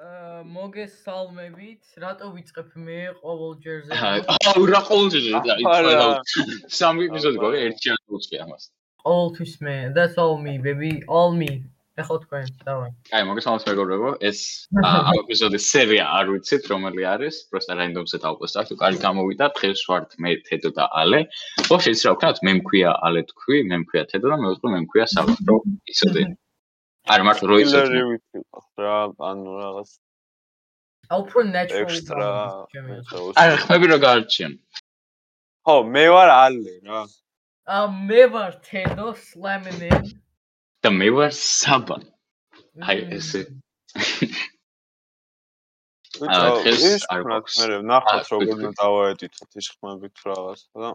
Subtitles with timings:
[0.00, 1.82] მოგესალმებით.
[2.00, 3.92] რატო ვიწყებ მე ყოველჯერზე?
[4.48, 6.06] აუ, რა ყოველჯერზე და იცოდა.
[6.72, 8.64] სამი ეპიზოდი გვაქვს, ერთი არ უწყე ამას.
[9.04, 9.76] ყოველთვის მე.
[9.96, 11.52] That's all me baby, all me.
[12.00, 12.90] ეხლა თქვენ, დავაი.
[13.12, 14.10] აი, მოგესალმებით მეგობრებო.
[14.24, 14.38] ეს
[14.88, 17.34] ამ ეპიზოდის სერია არ ვიცით, რომელი არის.
[17.52, 19.44] просто randomset ავყვესტავთ, უკარი გამოვიდა.
[19.58, 21.20] დღეს ვართ მე, თედო და ალე.
[21.68, 25.06] ხო, შეიძლება ვქნათ, მე მქვია ალე თქვი, მე მქვია თედო და მე ვთქვი მე მქვია
[25.12, 25.56] სავარო.
[25.92, 26.22] იცოდე.
[27.14, 27.82] არ მარტო რო იცოდე.
[27.86, 28.38] კილერი ვიცი
[28.84, 28.98] რა,
[29.30, 29.90] ანუ რაღაც
[31.10, 31.82] აუ ნატურალ.
[31.82, 32.28] ექსტრა.
[33.40, 34.52] აი, ხმები რა გაარჩიან.
[35.66, 37.00] ხო, მე ვარ ალე რა.
[37.66, 40.06] აა მე ვარ თედო სლამინენ.
[40.82, 41.98] და მე ვარ საბა.
[42.86, 43.42] აი ესე.
[46.30, 47.58] აა დღეს არ გვაქვს.
[47.58, 50.94] მე ნახოთ როგორ უნდა დავაედიტოთ ის ხმებით რაღაც და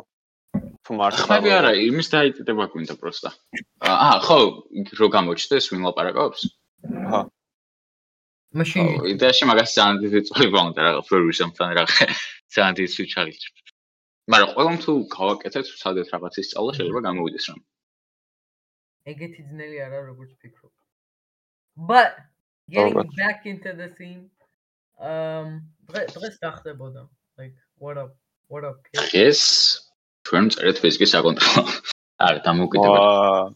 [0.86, 3.30] თუ მართლა ხმები არა, იმის დაიწება გვინდა პროსტა.
[3.90, 4.40] აა, ხო,
[5.00, 6.42] რო გამოჩნდეს ვინ ლაპარაკობს?
[7.10, 7.22] ჰა.
[8.56, 11.92] მაშინ იდეაში მაგას ძალიან დიდი წვება უნდა რაღაც პროდიუსერთან რაღაც
[12.56, 13.34] ძალიან დიდი სუჩარი.
[14.32, 17.60] მაგრამ ყველამ თუ გავაკეთეთ სადეთ რაღაცის სწავლა შეიძლება გამოვიდეს რამ.
[19.12, 20.74] ეგეთი ძნელი არა როგორც ფიქრობ.
[21.90, 22.12] But
[22.70, 24.24] getting back into the scene
[24.98, 27.04] um დღეს დახდებოდა
[27.38, 28.16] like what up
[28.48, 28.80] what up
[29.12, 29.85] kids?
[30.26, 31.64] Ჩვენ წერეთ ფიზიკის საკონტროლო.
[32.26, 33.00] არა, დამოუკიდებელი.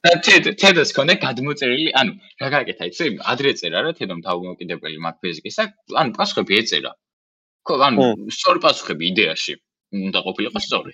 [0.05, 3.05] და თედ თედას კონდა გადმოწერილი, ანუ რა გააკეთა, იცი?
[3.31, 5.63] ადრე წერა რა თედომ დამოუკიდებელი მაგ ფიზიკის და
[6.01, 6.91] ანუ პასუხები ეწერა.
[7.65, 7.99] ხო, ანუ
[8.35, 9.55] სწორი პასუხები იდეაში.
[9.89, 10.91] უნდა ყოფილიყო სწორი.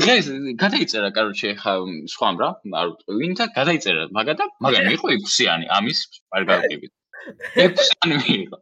[0.00, 0.26] დღეს
[0.62, 1.72] გადაიწერა, კაროჩე, ხა
[2.12, 2.48] სხვა რა,
[2.80, 2.88] არ
[3.20, 5.98] ვინდა გადაიწერა, მაგადა, მაგრამ იყო 6-იანი ამის
[6.32, 6.92] პარგავტივით.
[7.60, 8.58] 6-იანი იყო.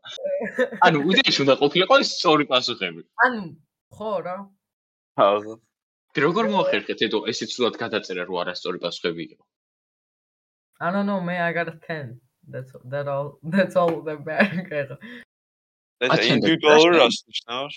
[0.87, 3.00] ანუ უდეში უნდა ყოფილიყო სწორი პასუხები.
[3.27, 3.42] ანუ
[3.95, 4.37] ხო რა.
[6.14, 6.24] ხო.
[6.26, 6.98] როგორ მოახერხეთ?
[7.06, 9.42] ედო ესეც თულად გადაწერა რო არასწორი პასუხები იყო.
[10.80, 12.20] I don't know man I got a 10
[12.50, 14.96] that's that all that's all the bad კეღა
[16.04, 17.76] ეს ინდივიდუალური რას ნიშნავს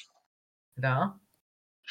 [0.86, 0.96] რა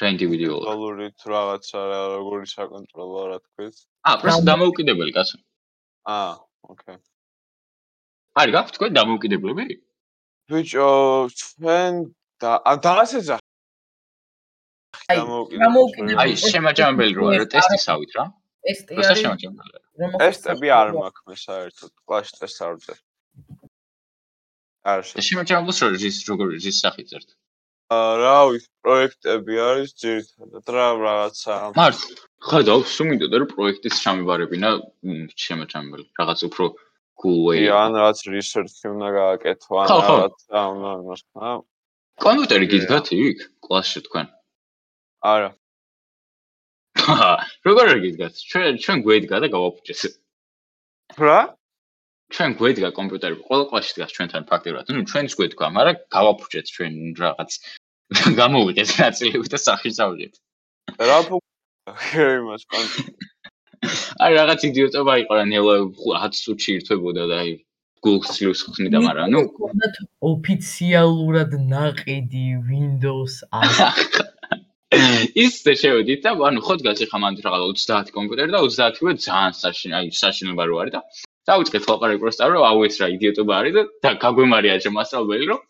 [0.00, 1.84] რა ინდივიდუალური ინდივიდუალური თუ რაღაცა
[2.16, 3.76] როგორი საკონტროლო რა თქვით
[4.10, 5.38] ა პროს დამოუკიდებელი კაცო.
[6.14, 6.18] ა
[6.72, 6.98] ოკეი.
[8.40, 9.64] არის გაქვთ თქვენ დამოუკიდებლები?
[10.50, 10.90] ბიჭო
[11.40, 11.94] ჩვენ
[12.42, 12.52] და
[12.84, 13.36] დაასეძა
[15.06, 18.24] გამოვკიდე აი შემაჯამებელი რო არა ტესტისავით რა?
[18.66, 19.78] ტესტი არის შემაჯამებელი?
[20.22, 22.98] ტესტები არ მაქვს მე საერთოდ კლასი ტესტს არ ვწერ
[24.92, 27.28] არ შემაჯამბულს რო ის როგორ ის სახით წერთ
[27.96, 31.54] აა რა ვიცი პროექტები არის ძირითადად რა რაღაცა.
[31.78, 32.00] მართ
[32.50, 34.70] ხედავ სუმინდოდა რომ პროექტის ჩამებარებინა
[35.46, 36.64] შემაჯამებელი რაღაც უფრო
[37.22, 37.70] cool way.
[37.70, 40.90] ან რაღაც research-ი უნდა გააკეთო ან რაღაცა უნდა
[42.26, 44.26] კომპიუტერი გიდგათ იქ კლასში თქვენ
[45.26, 45.50] არა.
[47.66, 48.34] როგორ არ გიდგათ?
[48.50, 50.03] ჩვენ ჩვენ გვედგა და გავაფუჭეს.
[51.22, 51.41] რა?
[52.34, 54.84] ჩვენ გვედგა კომპიუტერი, ყველა კლასში დგას ჩვენთან ფაქტიურად.
[54.97, 57.50] ნუ ჩვენს გვედგა, მაგრამ გავაფუჭეთ ჩვენ რაღაც
[58.41, 60.34] გამოვიღეთ ნაწილები და სახში წავიდეთ.
[61.10, 61.19] რა
[61.86, 63.03] იმას კონტი.
[64.22, 67.50] აი რაღაც იდიოტობა იყო რა ნელა 10 წუთში ირთვებოდა და აი
[68.06, 69.94] გულხსლივს ხსნიდა, მაგრამ ნუ გქონდათ
[70.31, 74.22] ოფიციალურად ნაყიდი Windows 10.
[75.44, 79.96] ის შევედით და ანუ ხო დგას ახლა მანდ რაღაც 30 კომპიუტერი და 30-ვე ძალიან საშინ
[79.98, 81.00] აი საშინება რო არის და
[81.50, 83.74] დავიწყეთ ლაპარაკი პროსტა რომ აუ ეს რა იდიოტობა არის
[84.04, 85.60] და გაგვემარია ჩემ მასწავლებელი რომ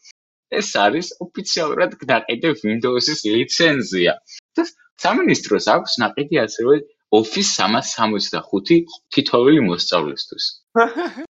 [0.60, 4.15] ეს არის ოფიციალურად დაყიდე Windows-ის ლიცენზია.
[4.56, 4.62] და
[5.04, 6.75] სამინისტროს აქვს ნაყიდი ასევე
[7.19, 8.78] Office 365
[9.15, 10.44] თითოეული მოსწავლისთვის.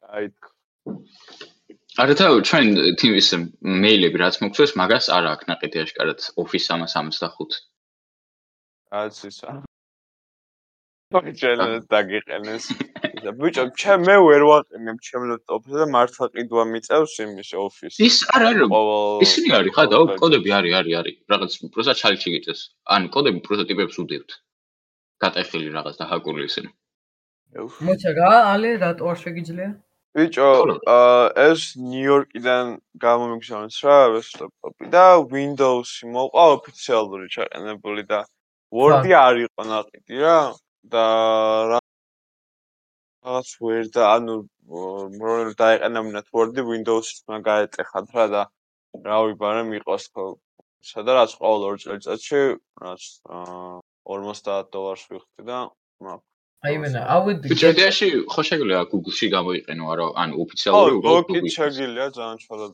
[0.00, 0.26] კაი
[1.98, 2.68] არათა ჩვენ
[3.00, 3.28] თიმის
[3.66, 7.56] მეილები რაც მოგწეს მაგას არ აქვს ნაკეთი აშკარად Office 365.
[8.94, 9.50] რაც ისა.
[11.10, 12.64] თორჭენ დაგიყენეს.
[13.42, 17.96] ბიჭო, ჩემ მე ვერ ვაყენებ ჩემ ლეპტოპზე და მართლა ყიდვა მიწევს იმის Office.
[17.98, 18.70] ის არ არის.
[19.26, 21.16] ისინი არის ხა და კოდები არის, არის, არის.
[21.26, 22.60] რაღაც პროსა ჩალჩი გიწეს.
[22.86, 24.30] ანუ კოდები პროტოტიპებს უდევთ.
[25.18, 26.70] გატეხილი რაღაც და ჰაკული ისინი.
[27.58, 29.70] მოცა რა, ალე რატო არ შეგიძლია?
[30.16, 30.50] ბიჭო,
[31.38, 32.70] ეს ნიუ-იორკიდან
[33.04, 35.04] გამომიგზავნეს რა, ეს ლეპტოპი და
[35.34, 38.18] Windows-ი მოყვა ოფიციალური ჩაყენებული და
[38.74, 40.38] Word-ი არ იყო ნაყიდი რა
[40.94, 41.04] და
[43.22, 44.36] რაღაც Word და ანუ
[44.70, 48.42] რომ დაეყენებინათ Word-ი Windows-ით უნდა გაეტეხათ რა და
[49.06, 50.26] რა ვიბარემ იყოს ხო.
[50.90, 52.42] სადა რაც ყოველ ორ წელიწადში
[52.82, 53.02] რაც
[54.10, 55.58] 50 დოლარს ვიხდი და
[56.06, 56.20] მაგ
[56.68, 62.08] აი მენა ავედი ჯედიაში ხო შეგიძლია Google-ში გამოიყენო არა ანუ ოფიციალური უბრალოდ ხო კი შეგიძლია
[62.16, 62.72] ძალიან ჩალად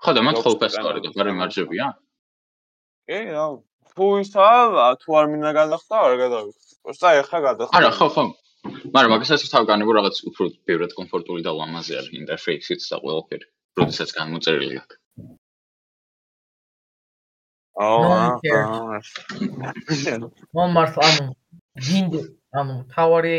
[0.00, 1.86] ხო და მათ ხოლმე სწორი და მაგრამ მარჯებია
[3.10, 3.46] კი რა
[3.92, 4.46] თუ ისა
[5.02, 8.24] თუ არ მინდა გადახდა არ გადავიხდი პროსტა ეხა გადახდა არა ხო ხო
[8.94, 13.46] მაგრამ მაგასაც თავ განებო რაღაც უფრო ბევრად კომფორტული და ლამაზი არის ინტერფეისიც და ყველაფერი,
[13.80, 14.96] როდესაც განმოწერილი აქვს.
[17.80, 19.00] აა.
[20.56, 21.24] მომ მართლა ანუ
[21.86, 22.20] გინდი
[22.58, 23.36] ანუ თავარი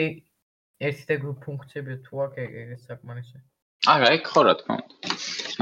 [0.88, 2.52] ერთი და გრუპ ფუნქციები თუ აქვს ეგ
[2.88, 3.42] საკმარისია.
[3.92, 4.96] არა, ეგ ხო რა თქმა უნდა.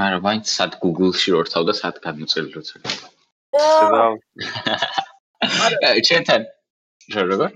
[0.00, 2.74] მაგრამ ვაინც სად Google-ში რორთავ და სად განმოწერილი როცა.
[3.60, 4.10] აა.
[6.08, 6.42] ჩენთან.
[7.30, 7.50] როგორ?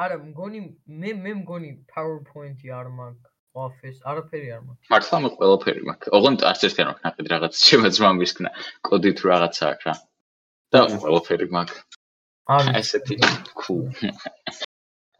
[0.00, 0.60] არა, მგონი
[1.02, 3.32] მე მე მგონი PowerPoint-ი არ მაქვს.
[3.56, 4.88] Office, არაფერი არ მაქვს.
[4.92, 6.10] მართლა მე ყველაფერი მაქვს.
[6.16, 8.50] ოღონდ არც ერთი არ მაქვს ნაყიდ რაღაც ჩემო ძმამ ისქნა
[8.88, 9.94] კოდი თუ რაღაცა აქვს რა.
[10.72, 11.78] და ყველაფერი მაქვს.
[12.56, 13.14] არა, ესეთი
[13.60, 13.84] cool.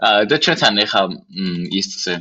[0.01, 1.03] და ჩვენთან ეხა
[1.81, 2.15] ისე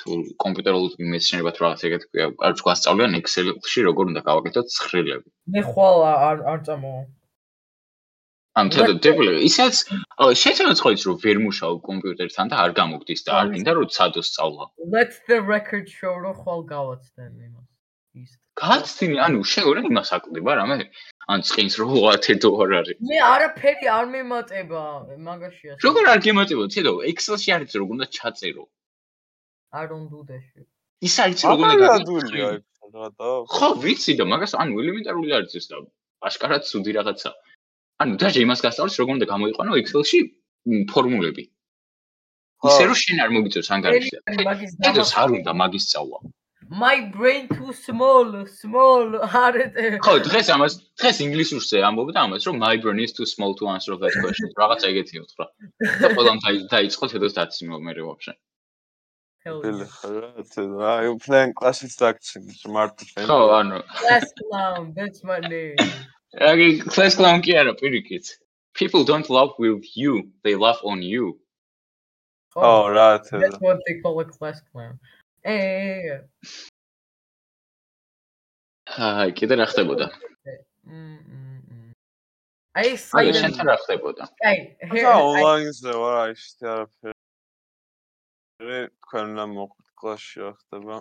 [0.00, 5.28] თუ კომპიუტერულ მეცნიერებად რაღაც ეგეთ ქვია, არ გვასწავლიან Excel-ში როგორ უნდა გავაკეთოთ ცხრილები.
[5.54, 7.02] მე ხვალ არ არ წამოვა.
[8.56, 9.80] ან თქო დეპლე ისაც
[10.42, 14.64] შეიძლება ცხოვრიც რომ ვერ მუშაობ კომპიუტერთან და არ გამოგდის და არ გინდა რომ ცადო სწავლა
[14.94, 17.68] let's the record show რომ ხვალ გავაცდენ იმას
[18.22, 18.30] ის
[18.62, 20.78] გაცდინი ანუ შეგორა იმას აკლდება რამე
[21.32, 22.96] ან წინს რო 10 დოლარი არის.
[23.10, 24.82] მე არაფერი არ მემატება
[25.28, 25.72] მაგაშია.
[25.86, 26.64] როგორ არ გემატება?
[26.74, 28.64] თედო excel-ში არის რომ უნდა ჩაწერო?
[29.80, 30.62] არ უნდა დაში
[31.06, 33.08] ის არის რომ უნდა რა
[33.54, 35.76] ხო ვიცი და მაგას ანუ ელემენტარული არის ეს და
[36.28, 37.36] აშკარად სუდი რაღაცაა
[38.02, 40.18] ანუ დაჟე იმას გასწავლეს როგორ უნდა გამოიყვანო Excel-ში
[40.92, 41.44] ფორმულები.
[42.68, 44.18] ისე რომ შენ არ მოგიწევს ანგარიშზე.
[45.02, 46.18] ეს არ უნდა მაგის სწავლა.
[46.68, 49.04] My brain too small, small.
[49.22, 49.98] არეთე.
[50.02, 53.68] ხო, დღეს ამას დღეს ინგლისურზე ამბობ და ამას რომ my brain is too small to
[53.74, 54.50] answer that question.
[54.58, 55.46] რაღაც ეგეთი უთხრა.
[56.02, 56.38] და ყველამ
[56.74, 58.34] დაიწყო თედოს დაციმო მე ვაფშე.
[59.46, 60.30] ჰელი ხარა,
[60.94, 62.98] აი plan classes tactics smart.
[63.14, 63.78] ხო, ანუ.
[64.02, 65.78] Class clown, that's my name.
[66.36, 68.28] აი class clown კი არა პირიქით
[68.74, 71.38] people don't love with you they laugh on you
[72.56, 74.98] oh right that's what they call a class clown
[75.46, 75.56] ე
[79.08, 80.06] აი კიდე რა ხდებოდა
[82.76, 82.90] აი
[83.20, 87.14] აი შენ რა ხდებოდა აი ახლა ონლაინზე ვარ აი შე არაფერი.
[89.04, 90.96] თქვენ უნდა მოყვეთ კლასში რა ხდება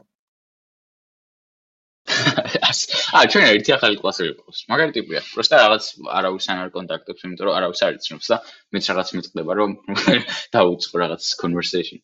[3.15, 4.59] ა ჩვენ ერთი ახალი კლასი ვიყავს.
[4.71, 5.21] მაგარი ტიპია.
[5.33, 5.85] პროსტა რაღაც
[6.19, 8.37] არავის არ კონტაქტობს, იმიტომ რომ არავის არ იცნობს და
[8.75, 9.71] მეც რაღაც მეწყდება რომ
[10.55, 11.99] დაუწყო რაღაც conversation.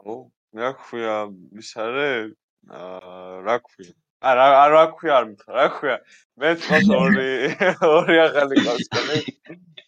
[0.00, 0.12] ო,
[0.58, 1.16] რა ქვია,
[1.60, 2.34] ის არის?
[2.70, 3.92] აა, რა ქვია?
[4.20, 5.96] ა რა რა ქვია არ მითხრა, რა ქვია?
[6.40, 7.28] მე თქოს ორი
[7.96, 9.18] ორი ახალი კონე.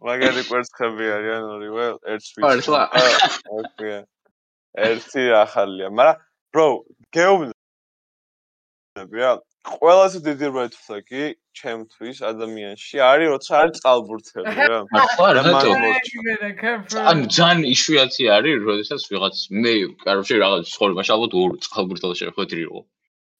[0.02, 2.70] მაგარი კვერცხები არიან ორივე, ერთს ვიცი.
[2.72, 3.98] რა ქვია?
[4.72, 6.16] ერთი ახალია, მაგრამ
[6.52, 6.66] bro,
[7.12, 7.56] გეუბნები
[9.20, 9.32] რა
[9.62, 14.78] ყველაზე დიდი red flag-ი ჩემთვის ადამიანში არის როცა არის წყალბურთელი რა.
[15.14, 15.70] ხო რა რატო?
[16.98, 22.80] ან ძალიან იშვიათი არის, როდესაც ვიღაც მე კაროში რაღაც ცხოვრებაში ალბათ ორ წყალბურთელს შეხვედრი იყო.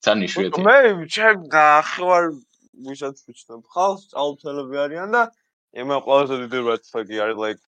[0.06, 0.64] ძალიან იშვიათი.
[0.68, 0.78] მე
[1.16, 2.18] ჩემ დაახლოა
[2.86, 5.22] ვისაც ვიჩნებ ხალხს წყალბურთელები არიან და
[5.82, 7.60] ემა ყველაზე დიდი red flag-ი არის like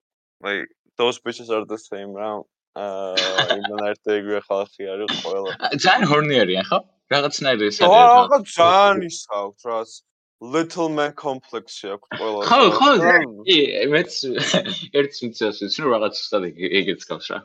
[0.47, 2.39] like those bitches are the same რა.
[2.75, 5.51] აა იმან ერთი იგივე ხალხი არის ყველა.
[5.83, 6.79] ძალიან ჰორნი არიან ხო?
[7.13, 7.91] რაღაცნაირი ეს არის.
[7.91, 9.79] ხო, ხო, ძალიან ისავთ რა.
[10.41, 12.39] little man complex-ი აქვს ყველა.
[12.49, 12.89] ხო, ხო,
[13.47, 13.59] კი,
[13.93, 14.11] მეც
[14.99, 17.39] ერთს მიცავს ის რომ რაღაც უბრალოდ ეგეც გავს რა.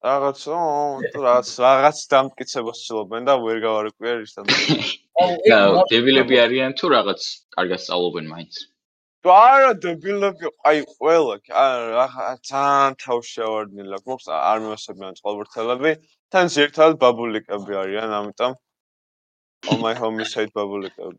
[0.00, 0.40] რაღაც
[1.12, 7.20] რაღაც რაღაც დამტკიცებას ცდილობენ და ვერ გავარკვიე ის აუ, დებილები არიან თუ რაღაც
[7.56, 8.54] კარგად სწავლობენ მაინც.
[9.20, 15.92] თუ არა დებილები, აი ყველა, აი ძალიან თავშევარდნილი აქვს, არ მევასებიან წყალბურთელები.
[16.34, 18.54] თან ზერთად ბაბულიკები არიან, ამიტომ
[19.68, 21.18] all my homies hate ბაბულიკები.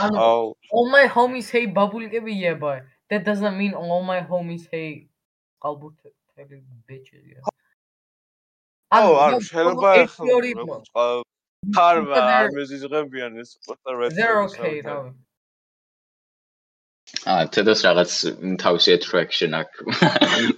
[0.00, 5.08] Oh, all my homies hate ბაბულიკები, but that doesn't mean all my homies hate
[5.64, 7.40] ალბურთელი bitches, yeah.
[8.94, 11.06] Oh, არ შეიძლება ახლა
[11.76, 14.12] ხარვა არ მეზიზღებიან ეს პოტა red.
[14.18, 15.14] They're okay, though.
[17.24, 18.12] აა თედოს რაღაც
[18.62, 19.78] თავისი attraction აქვს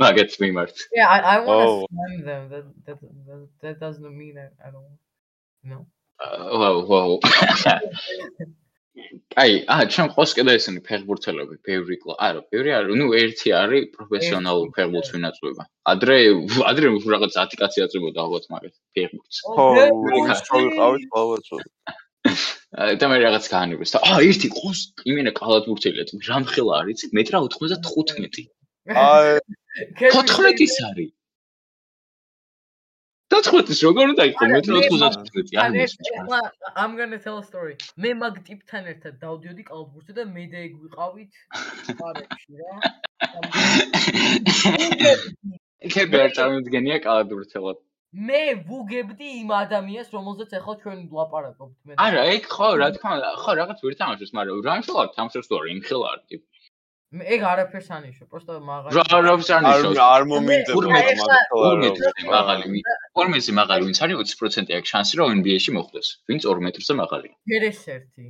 [0.03, 0.77] მაგეთ მიმართ.
[0.99, 2.43] Yeah, I I want to slam them.
[2.53, 2.99] That that
[3.63, 4.93] that doesn't mean I, I don't
[5.63, 5.83] know.
[6.63, 7.21] Wow, wow.
[9.37, 12.15] აი, აა, ჩვენ ყავს კიდე ესენი ფეხბურთელები, ბევრი კლა.
[12.27, 15.67] არა, ბევრი არა, ну, ერთი არის პროფესიონალური ფეხბურთის ვინაწვება.
[15.93, 16.17] ადრე,
[16.71, 19.43] ადრე რაღაც 10 კაცი აწვებოდა ალბათ მაგას ფეხბურთს.
[19.53, 19.67] ხო,
[20.33, 21.69] ის ჩავიყავით ყოველწოდი.
[23.01, 24.81] და მე რაღაც გაანებეს და აა ერთი ყოს
[25.13, 28.47] იმენა კალათბურთელია რამხელა არის მეტრა 95
[29.05, 29.39] აი
[30.01, 31.13] 14 ის არის
[33.37, 36.41] 15-ის როგორ უნდა იყოს მეტრო 95 არ ეხლა
[36.83, 37.75] I'm going to tell a story.
[38.03, 41.33] მე მაგ ტიპთან ერთად დავდიოდი კალბურთზე და მე და ეგ ვიყავით
[41.99, 42.73] პარებში რა.
[45.97, 47.79] კები არ წარმოგდგენია კალბურთელად.
[48.17, 51.93] მე ვუგებდი იმ ადამიანს, რომელზეც ახლა ჩვენ ვლაპარაკობთ მე.
[52.01, 55.55] არა, ეგ ხო, რა თქმა უნდა, ხო, რაღაც ვერ თამაშობს, მაგრამ რა შეიძლება თამაშობს თუ
[55.59, 56.43] არა, იმ ხელარ ტიპ.
[57.17, 58.93] ეგ არაფერს ანიშნავს, პროსტო მაღალი.
[58.97, 59.99] რა არაფერს ანიშნავს.
[60.17, 61.45] არ მომინდება მაგალითად.
[61.53, 62.83] 12 მაღალი.
[63.17, 66.09] 12-ზე მაღალი ვინც არის 20% აქვს შანსი რომ NBA-ში მოხვდეს.
[66.29, 67.35] ვინც 2 მეტრზე მაღალია.
[67.47, 68.27] ფერეს ერთი.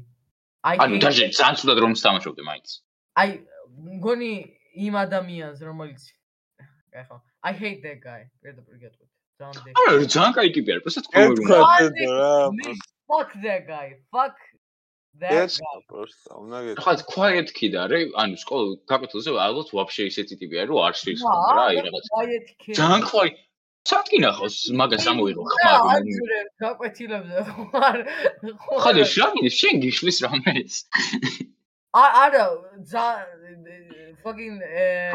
[0.66, 2.68] აი ანუ დაჟე ძალიან ცუდად რომ თამაშობდი მაინც.
[3.22, 3.28] აი
[3.96, 4.32] მგონი
[4.86, 6.02] იმ ადამიანს რომელიც
[6.98, 7.16] აი ხო
[7.46, 8.22] I hate that guy.
[8.42, 9.10] პირდაპირ გეტყვით.
[9.41, 9.69] ძალიან დე.
[9.81, 11.61] არა, ძალიან кай ტიპი არის, просто თქვენ რა.
[13.11, 13.87] Fuck that guy.
[14.13, 14.35] Fuck
[15.21, 15.59] That's
[15.91, 16.81] просто უნდა გეტყვი.
[16.83, 21.55] ხა quiet kid არის, ანუ სკოლა კაპიტულზე ალბათ ვაფშე ისეთი ტიპია, რომ არ შეიძლება ხომ
[21.57, 22.05] რა, აი რაღაც.
[22.15, 22.75] quiet kid.
[22.79, 23.35] ძალიან quiet.
[23.89, 26.05] სათქინა ხოს მაგას ამოიღო ხმა რომ
[26.63, 27.37] გაკვეთილებზე
[27.73, 27.97] ხარ.
[28.81, 30.73] ხა და შრამი შენ გიშლის რამეს.
[31.95, 32.45] არა,
[32.87, 33.05] ზა
[34.23, 34.57] fucking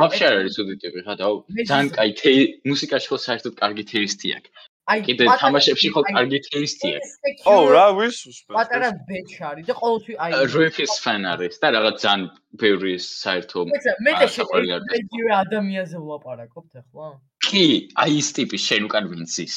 [0.01, 1.29] ვაფშე არის უდი ტიპი ხა და
[1.71, 4.51] ძალიან кай მუსიკაში ხო საერთოდ კარგი თეისტი აქვს.
[4.93, 7.13] აი კიდე თამაშებში ხო კარგი ტეისტი აქვს.
[7.53, 12.23] ო რა ვისუს პატარა ბეჩარი და ყოველთვის აი რეფის ფან არის და რაღაც ძალიან
[12.63, 17.09] ბევრი საერთო მე და შეიძლება ადამიანზე ვლაპარაკობთ ახლა?
[17.47, 17.67] კი,
[18.03, 19.57] აი ის ტიპი შენ უკან ვინც ის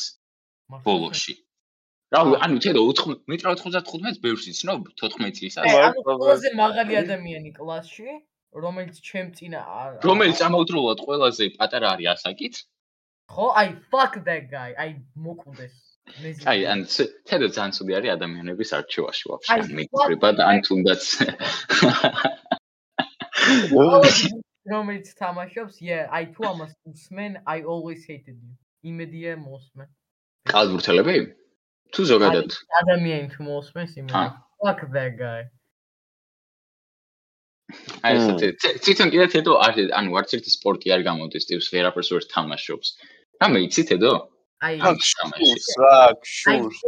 [0.85, 1.33] ბოლოში.
[2.12, 5.78] რა ანუ თედო 495 ბევრს იცნობ 14 წლის ასე.
[5.88, 8.10] ანუ ყველაზე მაღალი ადამიანი კლასში
[8.64, 9.60] რომელიც ჩემ წინა
[10.08, 12.54] რომელიც ამავდროულად ყველაზე პატარა არის ასაკით
[13.32, 14.74] ხო, აი fuck that guy.
[14.76, 15.72] აი მოკვდეს.
[16.44, 16.84] აი, ან
[17.28, 19.60] თედო ძალიან ცუდი არის ადამიანების არჩევაში ვაფშე.
[19.78, 21.02] მეკრება და ან თუნდაც
[24.72, 28.52] რომელიც თამაშობს, yeah, I თუ ამას უსმენ, I always hated you.
[28.84, 29.88] იმედია მოსმენ.
[30.52, 31.16] კალბურთელები?
[31.94, 32.48] თუ ზოგადად.
[32.82, 34.24] ადამიანი თუ მოსმენს იმედი.
[34.64, 35.42] Fuck that guy.
[38.04, 38.24] აი ეს
[38.84, 42.88] თვითონ კიდე თედო არ ანუ არც ერთი სპორტი არ გამოდის ტიპს ვერაფერს ვერ თამაშობს.
[43.40, 44.12] რა მეიცი თედო?
[44.64, 46.78] აი შურს რა შურს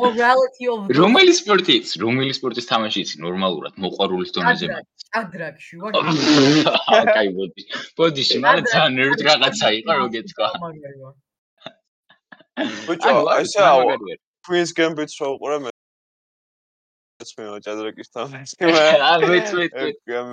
[0.00, 3.16] morality of რომელი სპორტიც რომელი სპორტის თამაში იცი?
[3.26, 4.66] ნორმალურად მოყვარულის დონეზე.
[5.14, 5.92] ჭადრაკში ვარ
[7.14, 7.62] კაი ბოდი
[7.98, 10.48] ბოდიში მაგრამ ძალიან ერთ რაღაცა იყო როგეცქვა
[12.87, 13.69] ბიჭო ესა
[14.45, 15.75] twins gambit show ყურე მე
[17.15, 18.55] მეცმეო ჭადრაკის თამაში.
[19.09, 19.85] არ მეცმეთი.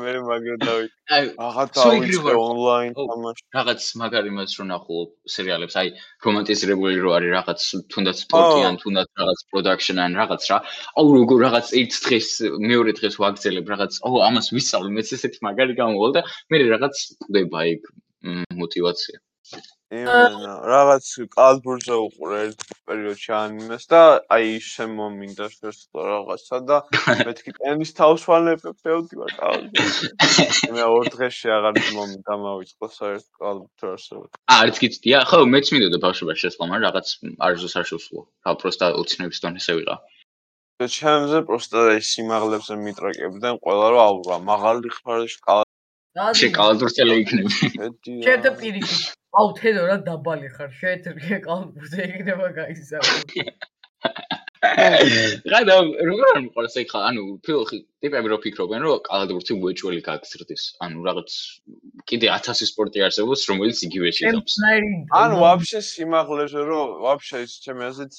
[0.02, 0.86] მე მაგრამ დავი.
[1.16, 3.42] აი, აღა დავიწყე ონლაინ თამაში.
[3.56, 4.98] რაღაც მაგარი მას რო ნახო
[5.34, 5.88] სერიალებს, აი,
[6.26, 7.60] რომანტიზირებული რო არის რაღაც
[7.94, 10.58] თუნდაც სპორტი ან თუნდაც რაღაც პროდაქშენ ან რაღაც რა.
[10.98, 12.28] აუ როგორ რაღაც ერთ დღეს
[12.68, 17.58] მეორე დღეს ვაგზელებ რაღაც, აუ ამას ვისწავლე, მეც ესეთი მაგარი გამოვალ და მე რაღაც ყვდება
[17.72, 17.80] ეგ
[18.58, 19.22] мотивация.
[19.97, 24.01] იმენა რაღაც კალბურზე უყურე ერთ პერიოდში ანიმეს და
[24.35, 26.79] აი ისე მომინდა შეესწო რაღაცა და
[27.29, 30.11] მეთქი ტენის თავსვალებებდი ვარ კალბურზე
[30.75, 36.47] მე ორ დღეში აღარ მომინდა მოვიწყო საერთ კალბურზე არსებობ არც გიცდია ხო მეც მინდოდა ბავშვობაში
[36.47, 37.07] შესყო მაგრამ რაღაც
[37.47, 38.23] არზოს არ შევსულო.
[38.45, 39.99] რა პროსტა უცნების დონეზე ვიყავ.
[40.81, 47.53] და ჩემზე პროსტა ის სიმაღლებზე მიტრაკებდნენ ყველა რომ აურა მაღალი ხარ შკალა შე კალბურზე იქნები
[48.27, 49.01] შენ და პირიქით
[49.37, 50.69] აუ თედო რა დაბალი ხარ?
[50.81, 53.17] შეეთრგე კალბურზე იქნება გაიზარდო
[55.53, 55.75] გადა
[56.09, 56.99] როგორ არ მიყვარს ეგ ხა?
[57.09, 61.29] ანუ ფილოხი ტიპები რო ფიქრობენ რომ კალბურზი უეჭველი გაგზრდის ანუ რაღაც
[62.09, 64.55] კიდე 1000 სპორტი არსებობს რომელიც იგივე შეძავს
[65.21, 68.13] ანუ ვაფშე სიმაღლეზე რომ ვაფშე ის ჩემი აზრით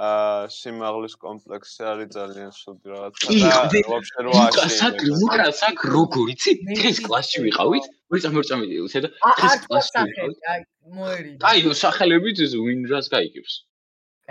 [0.00, 3.34] აა სიმაღლის კომპლექსი არის ძალიან სუდი რაღაცა
[3.72, 6.52] და ვაფშე რო აში საკ ლუკა საკ როგორ იცი?
[6.68, 7.88] დღეს კლასში ვიყავით?
[8.30, 10.38] ამორწამი უთე და დღეს კლასში ვიყავით?
[10.52, 10.60] აი
[10.96, 13.54] მოერი აი სახელებით ვინ რას გაიგებს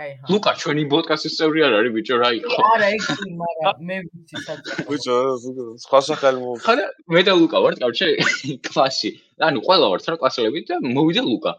[0.00, 0.26] აი ჰა.
[0.32, 2.60] ლუკა ჩვენი პოდკასტის წევრი არ არის ბიჭო რა იყო?
[2.74, 3.02] არა ეგ
[3.40, 5.16] მაგრამ მე ვიცი საერთოდ ბიჭო
[5.86, 8.14] სხვა სახელი მო ხარა მე და ლუკა ვართ კავშირი
[8.66, 9.10] კლასში.
[9.46, 11.52] ანუ ყველა ვართ რა კლასელებით და მოვიდა ლუკა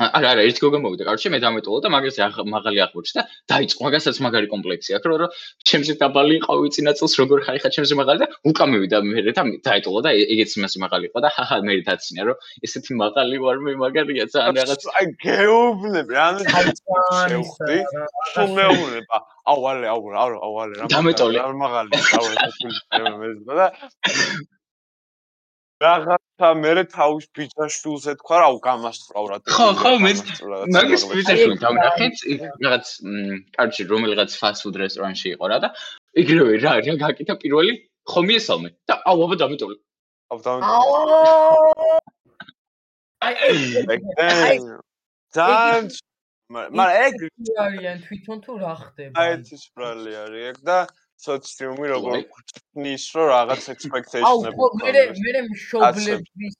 [0.00, 2.20] არა არა ერთი გოგო მოვიდა კარჩე მე დამეტოლა და მაგაზე
[2.54, 5.34] მაღალი აღმოჩნდა დაიწყო მაგასაც მაგარი კომპლექსი აქვს რომ
[5.68, 9.42] ჩემზე დაბალი ყავი წინა წელს როგორ ხარ ხა ჩემზე მაღალი და უკა მევიდა მე და
[9.68, 13.72] დაეტოლა და ეგეც იმასე მაღალი იყო და ჰაჰა მე დაცინა რომ ესეთი მაღალი ვარ მე
[13.84, 17.78] მაგარია ძალიან რაღაც აი გეუბნები ანუ შევხვდი
[18.32, 19.16] თუ მეუბნება
[19.52, 22.56] აუ ალე აუ აუ აუ ალე რა დამეტოლე რა მაღალი აუ ეს
[25.84, 30.12] მე და რაღაცა მე თავის ბიჭაშვილზე თქვა რა უკამასწრავ რა ხო ხო მე
[30.72, 32.14] მაგის ბიჭაშვილი დავნახეთ
[32.64, 32.86] რაღაც
[33.56, 35.68] კარჩი რომელიღაც ფასტ ფუდ რესტორანში იყო რა და
[36.16, 37.72] იგივე რა რა გაკითა პირველი?
[38.08, 38.70] ხო მიესალმე.
[38.88, 39.76] და აუ აბა დამეტოლე
[40.32, 40.80] აუ დამეტოლე
[43.20, 44.56] აი
[45.36, 45.84] ძალიან
[46.50, 47.14] მაგრამ ეგ
[47.64, 49.14] არიან თვითონ თუ რა ხდება?
[49.20, 50.78] აი ეს ბრალი არის ეგ და
[51.24, 52.22] სოციუმი როგორ
[52.84, 56.54] ნის რომ რაღაც expectation-ები აუ მე მე მშობლების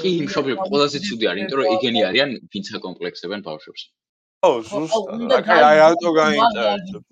[0.00, 3.82] კი მშობლები ყველაზე ცუდი არის იმიტომ რომ ეგენი არიან ვინც აკომპლექსებენ ბავშვებს
[4.46, 7.10] ო ზუსტად აი აი ავტო გაინტერესებს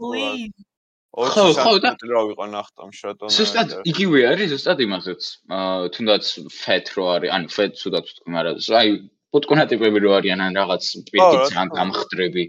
[1.15, 5.23] ხო ხო და რა ვიყო ნახტამ შატონა ზუსტად იგივე არის ზუსტად იმასეც
[5.59, 6.25] აა თუნდაც
[6.59, 8.89] fat რო არის ანუ fat თუდაც თქვი მაგრამ აი
[9.35, 12.45] პუტკუნატიპები რო არიან ან რაღაც პირიქით ან გამხდრები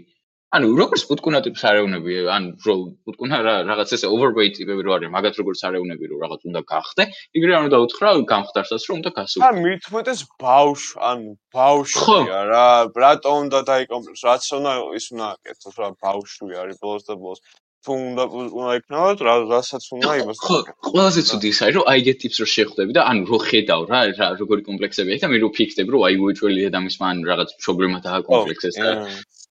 [0.56, 5.60] ანუ როგორც პუტკუნატიპს არეუნები, ანუ რო პუტკუნა რაღაც ესე overweight ტიპები რო არის, მაგათ როგორც
[5.68, 7.04] არეუნები რო რაღაც უნდა გახდე,
[7.36, 9.40] იგივე ანუ დაუთხრა გამხდარსაც რომ უნდა გასულ.
[9.44, 12.68] და მithumetes ბავშ, ანუ ბავშვია რა,
[13.04, 17.40] რატო უნდა დაიკომპლექს, რაც უნდა ის უნდა აკეთოს რა ბავშვი არის ბოლოს და ბოლოს.
[17.86, 20.58] თუ უნდა უნდა იქნებოდ რა რასაც უნდა იმას ხო
[20.90, 24.28] ყველაზე ცუდი ისაა რომ აი ეგეთ ტიპს რო შეხვდები და ანუ რო ხედავ რა რა
[24.42, 28.76] როგორი კომპლექსები აქვს და მე რო ფიქსდებ რომ აი უეჭველი დედამისმა ან რაღაც პრობლემათა კომპლექსეს
[28.82, 28.90] და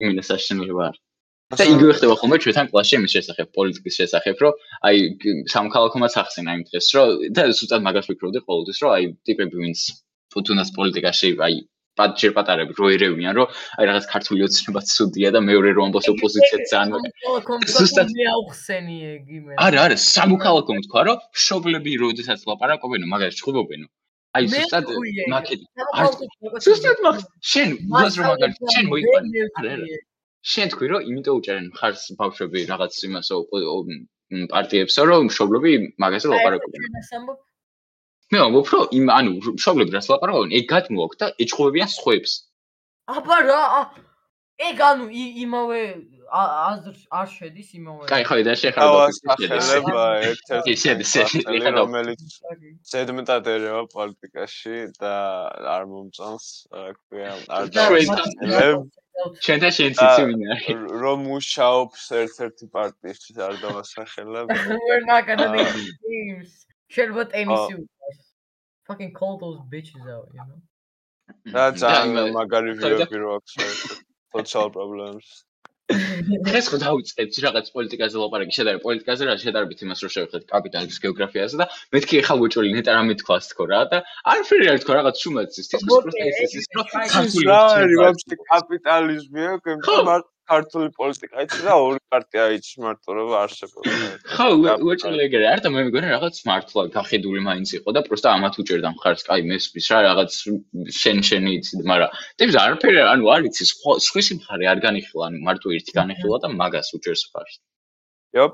[0.03, 0.95] იმინა საშინელება არ
[1.59, 4.53] და იგივე ხდება ხოლმე ჩვენთან კლასში იმის შესახებ პოლიტიკის შესახებ რომ
[4.89, 4.97] აი
[5.53, 9.79] სამქალაქომაც ახსენა იმ დღეს რომ და ზუსტად მაგას ვფიქრობდი ყოველთვის რომ აი ტიპები ვინც
[10.35, 11.55] თუნდაც პოლიტიკაში აი
[11.99, 13.47] პატჩერ პატარები რო ერევიან რომ
[13.79, 17.03] აი რაღაც ქართული ოცნება ცუდია და მეორე რო ამბობს ოპოზიციაც ძალიან
[17.75, 19.53] ზუსტად მე აუხსენი ეგი მე.
[19.65, 23.87] არა არა სამოქალაქო თქვა რომ შობლები როდესაც ლაპარაკობენ მაგას ჭუბობენ
[24.35, 24.85] აი ზუსტად
[25.33, 25.65] მაკეთი
[26.67, 29.47] ზუსტად მაგ შენ უზას რომ მაგარ შენ მოიყვანე.
[29.59, 30.03] არა არა.
[30.51, 33.35] შენ თქვი რომ იმიტომ უჭერენ ხარს ბავშვები რაღაც იმასო
[34.51, 35.71] პარტიებსო რომ შობლები
[36.03, 36.81] მაგაზე ლაპარაკობენ
[38.33, 40.53] მე ვამბობ რომ იმ ანუ შობლები რაც ლაპარაკობენ?
[40.57, 42.31] ეგ გადმოაქვს და ეჭხობებიან სხვებს.
[43.13, 43.61] აბა რა
[44.65, 45.05] ეგ ანუ
[45.45, 45.81] იმავე
[46.33, 48.07] აზრ არ შედის იმავე.
[48.09, 52.21] კაი ხო და შეხარდა ხელება ერთ-ერთი შედის შედის რომელიც
[52.91, 55.15] ზედმეტადერეა პოლიტიკაში და
[55.75, 57.83] არ მომწონს რა ქვია არ და
[59.45, 60.55] შენ და შენ ციცი მინა
[61.03, 64.47] რომ მუშაობს ერთ-ერთი პარტიის არ დავასახელებ.
[64.89, 65.77] We're not to name
[66.09, 67.73] names შეიძლება ტენისი
[68.87, 70.61] fucking call those bitches out you know?
[71.53, 73.53] ძალიან მაგარი ვიები რო აქვს
[74.35, 75.25] social problems.
[76.59, 78.53] ეს ხო დაუწევთ რაღაც პოლიტიკაზე ლაპარაკი.
[78.57, 83.15] შედარებით პოლიტიკაზე რა შედარებით იმას რო შევხედეთ კაპიტალის გეოგრაფიაზე და მეთქი ხა უჭოლი ნეტა რამე
[83.21, 83.97] თქვას თქო რა და
[84.33, 89.43] არაფერი არ თქვა რაღაც შუმაცის თითქოს პროსტა ის ის რო ქართული რა არის ვაფშე კაპიტალიზმი
[89.53, 89.77] აქვს
[90.09, 93.95] მაგრამ ქართული პოლიტიკა იცი და ორი პარტია იცი მარტო რომ არსებობს.
[94.35, 94.47] ხო,
[94.85, 99.25] უეჭლეგერე არ და მე მეგონა რაღაც მართლა გახედული მაინც იყო და პროსტა ამათ უჭერდა მხარს,
[99.29, 100.31] კაი მესმის რა რაღაც
[101.01, 103.63] შენ შენი იცი, მაგრამ ტიპს არაფერი ანუ არ იცი
[104.09, 107.59] სხვისი მხარე არ განიხილა, ანუ მარტო ერთი განიხილა და მაგას უჭერს მხარს.
[108.37, 108.53] Yep.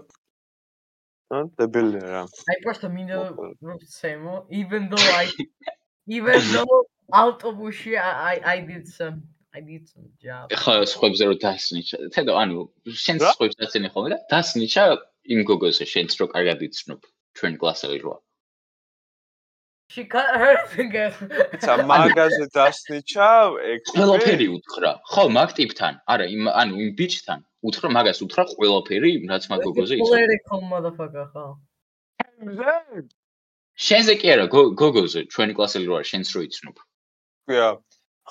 [1.32, 2.22] ან დებელია რა.
[2.52, 3.16] აი პროსტა მინდა
[3.68, 5.28] რომ ცემო, even though I
[6.18, 6.80] even though
[7.22, 9.22] ავტობუსში I I did some
[9.54, 10.48] I need some job.
[10.48, 11.98] ხო, სხვებზე რო დასნიჩა.
[12.16, 14.84] თედო, ანუ შენ სხვებს დასნი ხოლმე და დასნიჩა
[15.28, 17.00] იმ გოგოზე შენც რო კარგად იცნობ
[17.36, 18.18] ჩვენ კლასელი როა.
[19.92, 21.12] She cut her finger.
[21.60, 23.28] ცა მაგაზე დასნიჩა,
[23.76, 24.92] ეგ ყველაფერი უთხრა.
[25.12, 25.94] ხო, მაგ ტიპთან.
[26.08, 27.40] არა, იმ ანუ იმ ბიჭთან.
[27.68, 30.16] უთხრა მაგას უთხრა ყველაფერი, რაც მაგ გოგოზე იცოდა.
[30.16, 31.46] Political motherfucker, ხო.
[33.76, 34.46] შენზე კი არა,
[34.80, 36.76] გოგოზე, ჩვენი კლასელი როა, შენც რო იცნობ.
[37.52, 37.56] კი,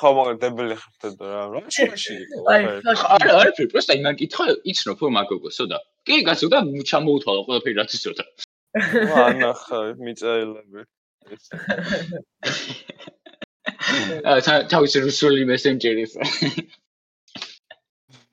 [0.01, 2.17] ხო მაგრამ დებელი ხარ და რა რა შეში
[2.53, 2.63] აი
[3.17, 6.59] არა არა პროსტა იმან კითხა იცნო ხო მაგოგოსო და კი გასო და
[6.91, 8.25] ჩამოუთვალა ყველაფერი რაც იცოდა
[9.25, 10.81] ანახა მიწერილები.
[14.31, 16.13] აა თავის რუსული მესენჯერის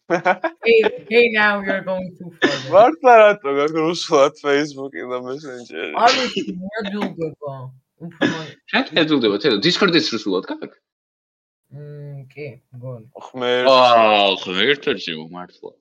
[0.08, 0.80] hey
[1.12, 2.56] hey now you're going too far.
[2.72, 7.52] მართლა რატო გაქვს რუსულად Facebook-ი და მესენჯერი არ ვიცი მე ჯულდება
[8.08, 8.40] უფრო
[8.72, 10.80] შენ ეძულდება თედო Discord-იც რუსულად გაქვს
[11.76, 13.08] მმ კი, მგონი.
[13.28, 13.68] ხმერს.
[13.72, 15.72] აა, ხმერტში მართლა.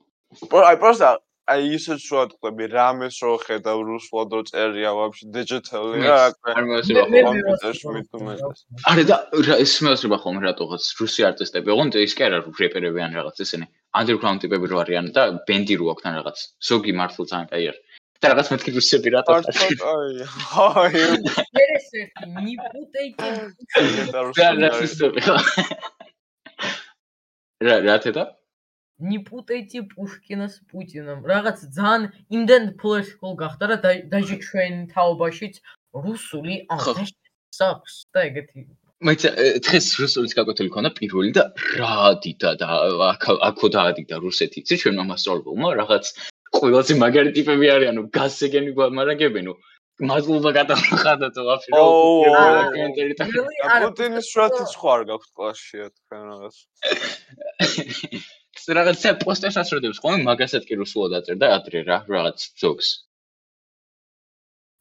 [0.71, 1.11] აი პროსტა
[1.47, 6.17] აი ისე შოა თქვები რამეს რო ხედავ რუსულად რო წერია ვაფშე დიჯიტალი რა
[6.53, 9.19] არ მოსება კომპიუტერში მithumets არა და
[9.63, 13.71] ეს მოსება ხოლმე რატოღაც რუსი არტისტები ოღონდ ის კი არა რეპერები ან რაღაც ესენი
[14.01, 17.81] underground ტიპები რო არიან და ბენდი რო აქვს ან რაღაც ზოგი მართლა ძალიან კაი არის
[18.21, 19.45] და რაღაც მეთქი რუსები რატო ხარ?
[19.93, 20.15] აი,
[20.63, 21.01] აი.
[21.65, 23.29] ეს ერთი ნიპუტეიტი.
[27.67, 28.25] რა რა თედა?
[29.11, 31.21] ნიპუტეიტი პუშკინას პუტინამ.
[31.33, 32.03] რაღაც ძალიან
[32.37, 33.77] იმდენ ფლეშკოლ გახდა რა
[34.13, 35.55] დაჟე ჩვენ თაობაშიც
[36.07, 37.05] რუსული აღარ
[37.53, 38.61] საქვს და ეგეთი
[39.05, 39.23] მეც
[39.61, 41.45] დღეს რუსულიც გაკვეთილი ქონდა პირველი და
[41.77, 42.69] რა დიდა და
[43.49, 44.65] აქო დაადიდა რუსეთი.
[44.65, 46.05] იცი ჩვენ მასწავლებელმა რაღაც
[46.57, 49.55] ყველაზე მაგარი ტიპები არიანო გასეგენი გვამარაგებენო
[49.97, 51.55] მადლობა გადავხადა თუ და
[53.81, 56.57] პუტინის შრათიც ხო არ გაქვთ კლასშია თქვენ რაღაც.
[58.77, 62.89] რაღაცა პოსტერს ასროდებს ხოლმე მაგასაც კი რუსულად აწერდა ადრე რა რაღაც ზოგს.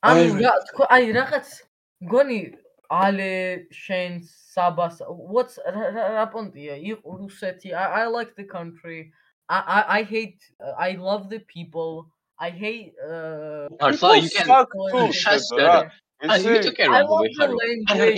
[0.04, 1.48] ანუ რა თქო აი რაღაც
[2.12, 2.42] გონი
[2.92, 3.32] ale
[3.72, 5.00] შენ საბას
[5.32, 6.76] what's რა პონტია?
[6.92, 9.12] იყო რუსეთი i like the country
[9.50, 10.40] i i i hate
[10.78, 12.08] i love the people.
[12.40, 15.92] I hate uh also you can shut up.
[16.24, 17.52] აი იმიტომ კი რა მოვიხარ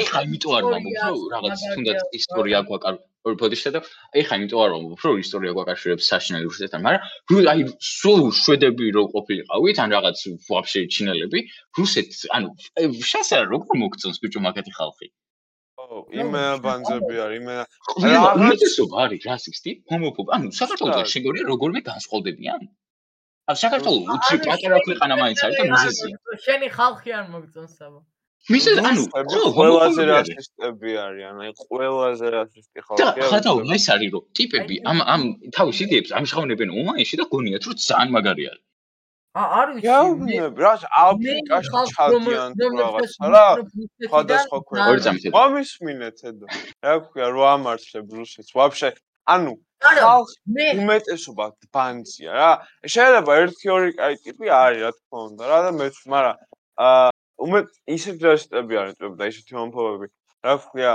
[0.02, 3.00] ეხლა იმიტომ არ მომბობ რაღაც თუნდაც ისტორია გვაკარ
[3.42, 3.82] ფოდიშე და
[4.22, 9.82] ეხლა იმიტომ არ მომბობ რომ ისტორია გვაკავშირებს საშინელი რუსეთთან მაგრამ აი სულ შვედები რო ყოფილიყავით
[9.84, 10.18] ან რაღაც
[10.50, 11.40] ვაფშე ჩინელები.
[11.80, 12.48] რუსეთ ანუ
[13.12, 15.08] შესა როგორ მოგწონს ბიჭო მაგათი ხალხი
[16.22, 17.64] იმენა ბანძები არის იმენა
[18.08, 22.68] რაღაცა არის რასისტი ჰომოფობი ანუ საქართველოს შეგორია როგორმე განსხვავდებიან?
[23.52, 26.16] ან საქართველოს უცი პატარა ქვეყანა მაინც არის და მიზეზია.
[26.46, 28.00] შენი ხალხი არ მოგწონს საბა
[28.54, 29.04] მიზეზ ანუ
[29.56, 35.22] ყველაზე რასისტები არიან აი ყველაზე რასისტი ხალხი და ხათაო ეს არის რომ ტიპები ამ ამ
[35.58, 38.64] თავის იდეებს ამჟღავნებენ ონლაინში და გონიათ რომ ძალიან მაგარი არის
[39.38, 39.88] არ ვიცი.
[39.88, 40.74] გავნებ, რა
[41.04, 43.48] აფრიკაში ჩადიან რაღაცა რა.
[44.08, 45.28] სხვადასხვა ქვეყანაში.
[45.38, 46.46] გამისმინეთ ედო.
[46.86, 48.52] რა ქვია, რო ამართლებ რუსეთს.
[48.58, 48.90] ვაფშე,
[49.28, 50.30] ანუ ხალხ
[50.82, 52.52] უმეტესობა ბანძია რა.
[52.94, 56.36] შეიძლება 1-2 კაი ტიპი არის რა თქმა უნდა რა და მეც, მაგრამ
[56.88, 57.10] აა
[57.46, 60.08] უმეტ ისეთი რესტები არის ტიპი და ისეთი მომფოვები.
[60.48, 60.94] რა ქვია,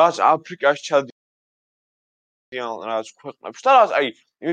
[0.00, 1.19] რაც აფრიკაში ჩადიან
[2.50, 4.06] რაც ქვეყნებში და რაც აი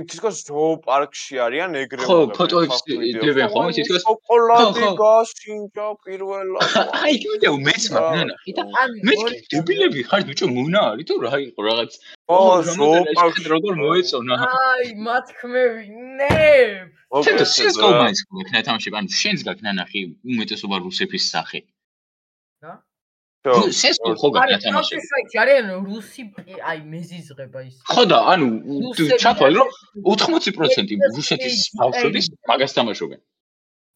[0.06, 2.06] თითქოს ზოოპარკში არიან ეგრევე.
[2.06, 6.62] ხო, ფოტოებს დებენ ხოლმე თითქოს შოკოლადი გასინჯა პირველად.
[7.02, 8.64] აი, კიდევ მეც მაგრამ ხიდა.
[9.02, 11.92] მეც დებილები ხარ ბიჭო მონა არის თუ რა იყო რაღაც.
[12.30, 12.38] ო,
[12.78, 14.36] ზოოპარკში როგორ მოეწონა.
[14.46, 15.86] აი, მათქმევი,
[16.22, 16.38] ნე.
[17.10, 21.66] თეთრ სიესკო მაინც გქნა თამაში, ანუ შენს გაქნა ნახი უმეტესობა რუსების სახე.
[23.82, 24.96] სესკო ხო გაკეთამაშე.
[25.42, 26.24] არიან რუსი
[26.72, 27.76] აი მეზიზღება ის.
[27.88, 28.48] ხო და ანუ
[29.24, 29.70] ჩათვალე რომ
[30.04, 33.20] 80% რუსეთის ბავშვების მაგას თამაშობენ.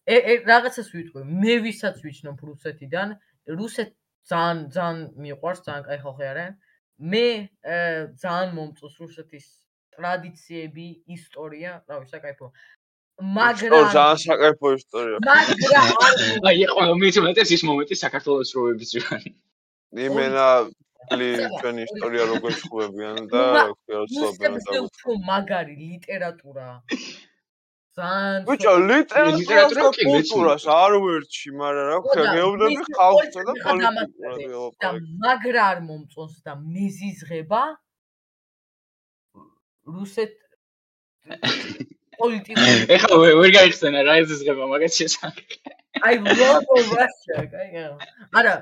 [0.02, 3.08] ე რაღაცას ვიტყვი, მე ვისაც ვიჩნობ რუსეთიდან,
[3.58, 3.90] რუსეთ
[4.30, 6.52] ძალიან ძალიან მიყვარს, ძალიან კაი ხალხი არიან.
[7.12, 7.26] მე
[8.22, 9.46] ძალიან მომწონს რუსეთის
[9.92, 10.86] ტრადიციები,
[11.16, 12.46] ისტორია, რა ვიცი, საკაიფო.
[13.20, 15.16] მაგრამ ძალიან საკაიფო ისტორია.
[15.28, 19.20] მაგრამ აი ხო მით უმეტეს ის მომენტი საქართველოს როების ჯერ.
[20.06, 20.46] იმენა
[21.18, 21.28] ლი
[21.60, 26.68] ჩვენი ისტორია როგორ შეხებიან და როგორ ცნობენ და უფრო მაგარი ლიტერატურა.
[27.92, 35.02] ძალიან ბიჭო ლიტერატურა და კულტურას არ ვერჩი, მაგრამ რა ქვია, მეუბნები ხალხსა და პოლიტიკას.
[35.26, 37.62] მაგრამ არ მომწონს და მეზიზღება
[39.92, 40.34] რუსეთ
[42.19, 42.63] პოლიტიკა.
[42.97, 45.45] ეხლა ვერ გაიხსენა რა ეზიზღება მაგას შესახებ.
[46.03, 47.97] I love Russia, კაი.
[48.37, 48.53] არა,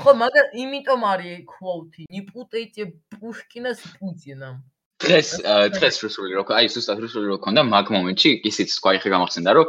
[0.00, 4.62] ხო, მაგრამ იმიტომ არის quote-ი, не путайте Пушкина с Путиным.
[4.98, 5.28] დღეს
[5.78, 9.66] დღეს რუსული რო აი ზუსტად რუსული რო ქონდა მაგ მომენტში ისიც თქვა იხე გამახსენდა რომ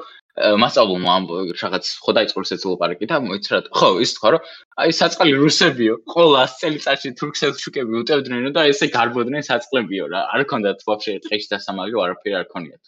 [0.64, 1.24] მასწავლულმა ამ
[1.62, 4.50] რაღაც ხო დაიწყო რუსეთის ლოპარაკი და მოიც რა ხო ის თქვა რომ
[4.82, 11.20] აი საწყალი რუსებიო ყველა წელიწადში თურქსელჩუკები უტევდნენ და ესე გარბოდნენ საწყლებიო რა არ ქონდათ ვაფშე
[11.30, 12.84] დღეში დასამალი არაფერი არ ქონიათ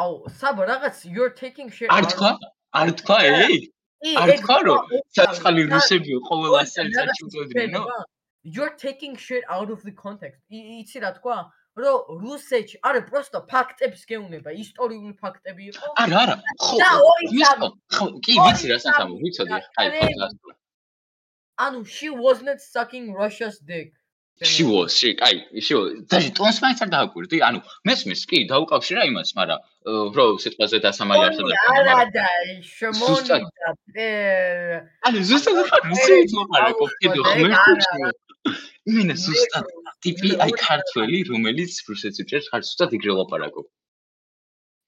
[0.00, 2.30] აუ საბა რაღაც you're taking shit არ თქვა?
[2.80, 3.58] არ თქვა ელი
[4.22, 7.82] არ თქვა რომ საწყალი რუსებიო ყველა წელიწადში უტევდნენო
[8.54, 10.40] you're taking shit out of the context.
[10.50, 11.36] იცი რა თქვა?
[11.82, 15.86] რომ რუსეთში არა პროსტო ფაქტებს გეუნება ისტორიული ფაქტები იყო.
[16.04, 20.28] არა არა ხო ხო კი ვიცი რა სათამო ვიცოდი აი ხო
[21.64, 23.92] ანუ she was not sucking russia's dick
[24.42, 25.92] she was she აი she was.
[26.10, 29.60] და ტონს მაინც არ დააკვირდი ანუ მესმის კი დაუკავშირა იმას მაგრამ
[30.16, 32.26] რო სიტყვაზე დასამალი არსებობს არა და
[32.70, 33.40] შემონი
[33.96, 34.08] და
[35.10, 37.50] ანუ ზუსტად ხარ რუსი თომარი კოპიდო ხმე
[38.90, 39.66] იმენა ზუსტად
[40.06, 43.66] ტიპი აი ქართველი რომელიც რუსეთში ჭერს ხარ ზუსტად იგრე ლაპარაკობ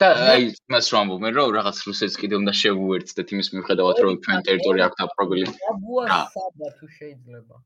[0.02, 4.42] და აი მას რომ ამბობენ რომ რაღაც რუსეთს კიდე უნდა შევუერთდეთ იმის მიუხედავად რომ ჩვენ
[4.48, 7.62] ტერიტორია აქვს დაპყრობილი აბუა საბა თუ შეიძლება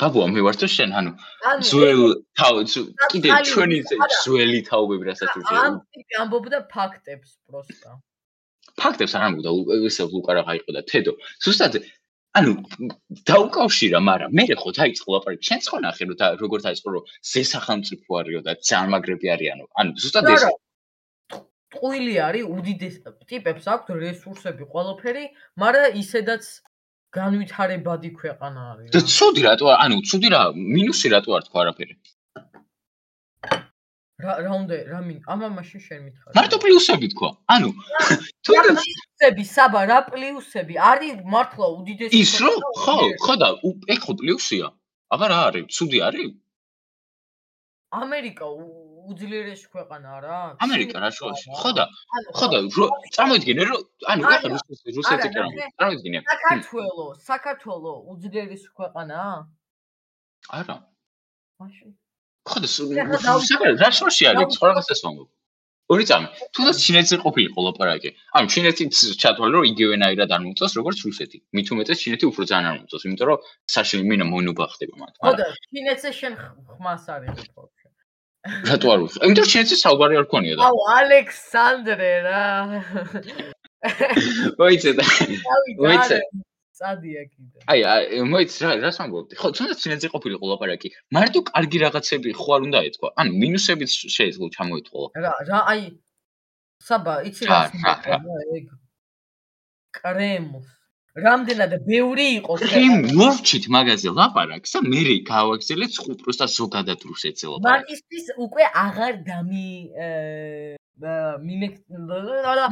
[0.00, 0.90] ბაბუა მე ვარ თუ შენ?
[0.98, 1.10] ანუ
[1.70, 2.00] ძველ
[2.38, 2.54] თავ
[3.12, 3.78] კიდე ჩვენი
[4.24, 5.74] ძველი თაობები რასაც უშვი ამ
[6.22, 7.90] ამბობდა ფაქტებს პროსტა.
[8.80, 9.50] ფაქტებს არ ამბობდა
[9.86, 11.12] ესე ლუკარა გაიყო და თედო.
[11.44, 11.78] ზუსტად
[12.38, 12.52] ანუ
[13.30, 15.42] დაუკავშირა მაგრამ მე ხო დაიწყო ლაპარაკი.
[15.48, 19.64] შენ ხო ნახე რომ როგორ დაიწყო რომ ზესახანწიფო არისო და ძარმაგრები არიანო?
[19.78, 20.42] ანუ ზუსტად ეს
[21.74, 22.96] ტყუილი არის უდიდეს
[23.30, 25.24] ტიპებს აქვს რესურსები ყველაფერი
[25.62, 26.44] მაგრამ ისედაც
[27.14, 28.88] განვითარებადი ქვეყანა არის.
[28.94, 30.42] და ცუდი რატო ანუ ცუდი რა
[30.76, 31.94] მინუსი რატო არ თქვა არაფერი?
[34.24, 37.70] რა რა უნდა რა მინ ამა მაშინ შენ მითხარ მარტო პლუსები თქვა ანუ
[38.46, 40.74] თუნდაც პლუსები საბა რა პლუსები?
[40.90, 43.48] არის მართლა უდიდესი ის რო ხო ხო და
[43.94, 44.68] ეხო პლუსია.
[45.14, 45.64] აბა რა არის?
[45.76, 46.30] ცუდი არის?
[48.02, 48.46] ამერიკა
[49.10, 51.84] უძლიერესი ქვეყანა რა ამერიკა რა შუაში ხო და
[52.38, 52.58] ხო და
[53.16, 55.46] წარმოიდგინე რომ ანუ ეხა რუსეთი რუსეთი კრა
[55.78, 56.18] წარმოიდგინე.
[56.30, 59.36] საქართველო საქართველო უძლიერესი ქვეყანაა
[60.58, 60.76] არა.
[61.60, 61.90] მაშინ.
[62.48, 64.56] ხო და საკუთარ რა შორში არის?
[64.56, 65.24] ცხოვრებას ეს მომო
[65.92, 66.26] ორი წამი.
[66.56, 68.84] თუნდაც ჩინეთზე ყოფილიყო ლაპარაკი ანუ ჩინეთი
[69.20, 71.38] ჩათვალე რომ იგივენაირად არ მოწოს როგორც რუსეთი.
[71.54, 73.38] მით უმეტეს ჩინეთი უფრო ძალიან არ მოწოს იმიტომ რომ
[73.74, 76.32] საშილი მინა მონობა ხდება მათ ხო და ჩინეთზე შენ
[76.72, 77.64] ხმას არის უფრო
[78.44, 79.14] რატო არ უხ?
[79.24, 80.66] იმიტომ ჩინეთში საუბარი არ ქონია და.
[80.68, 82.42] აუ, ალექსანდრე რა.
[84.60, 85.04] მოიცე და.
[85.80, 86.18] მოიცე.
[86.74, 87.58] სადია კიდე.
[87.72, 87.80] აი,
[88.28, 89.38] მოიცე რა, რას ამბობდი?
[89.40, 90.88] ხო, თუნდაც ჩინეთში ყოფილიყო ლაპარაკი.
[91.16, 93.08] მარტო კარგი რაღაცები ხო არ უნდა ეთქვა?
[93.16, 95.04] ანუ მინუსებიც შეიძლება ჩამოეთქვა.
[95.24, 95.82] რა, რა, აი
[96.84, 97.60] საბა, იცი რა?
[98.58, 98.66] ეგ
[99.94, 100.68] კრემლს
[101.14, 107.86] რამდენად ბევრი იყო იმ მოვჩით მაგაზე ლაპარაკს და მე გავაგზელეთ ხუპროს და ზოგადად რუსეთზე ლაპარაკს
[107.86, 109.68] მაგისტრის უკვე აღარ დამი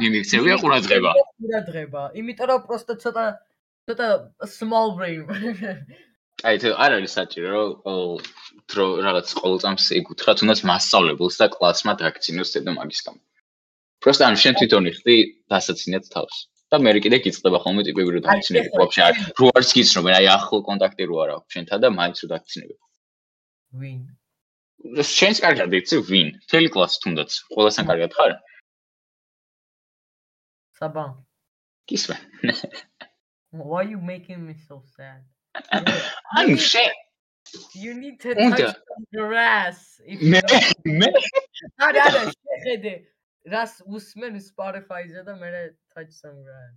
[0.03, 1.11] მიმიქცევია ყურადღება.
[1.39, 2.01] ყურადღება.
[2.19, 3.25] იმიტომ რომ პროსტა ცოტა
[3.87, 4.07] ცოტა
[4.47, 5.23] small brain.
[6.43, 7.51] აი ეს არ არის საჭირო
[7.87, 8.19] რომ
[8.67, 13.21] დრო რაღაც ყოველწამს ეკუთხრა თუნდაც მასწავლებელს და კლასმა დაქცინოს და მაგის გამო.
[14.03, 15.15] პროსტა ან შენ თვითონ იხდი
[15.51, 16.35] დასაცინეთ თავს
[16.73, 20.59] და მე კიდე გიწდება ხოლმე ტიპები რომ დაქცინები ვაფშე არ რო არც გიცნობენ აი ახლო
[20.69, 22.75] კონტაქტი რო არა აქვს შენთან და მაინც რო დაქცინები
[23.81, 23.99] ვინ?
[25.17, 26.27] შენს კარგად იცი ვინ?
[26.49, 27.29] თელი კლასი თუნდაც.
[27.53, 28.33] ყველასთან კარგად ხარ?
[30.79, 31.05] საბა
[31.87, 32.17] კისმე
[33.53, 35.21] why you making me so sad?
[36.37, 36.93] I'm shit
[37.77, 38.73] you need to touch
[39.13, 39.79] the grass
[40.33, 40.41] მე
[40.99, 41.09] მე
[41.87, 42.93] არა არა შეხედე
[43.43, 45.49] რას უსმენ Spotify-ზე და მე
[45.93, 46.75] touch some grass.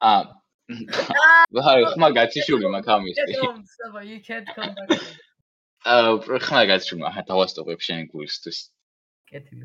[0.00, 0.22] აა
[1.56, 3.38] ვაი, ხმა გაჩიშული მაგ ამისთვის.
[3.76, 4.90] So you can't come back.
[5.86, 8.58] აა, ხმა გაჩიშული, აჰა, დავასტოპებ შენ გულისთვის.
[9.30, 9.64] კეთილი.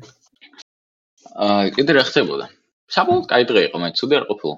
[1.46, 2.46] აა, კიდე რა ხდებოდა?
[2.92, 4.56] საბოლოოდ კაი დღე იყო, მე ცუდი არ ყოფილა.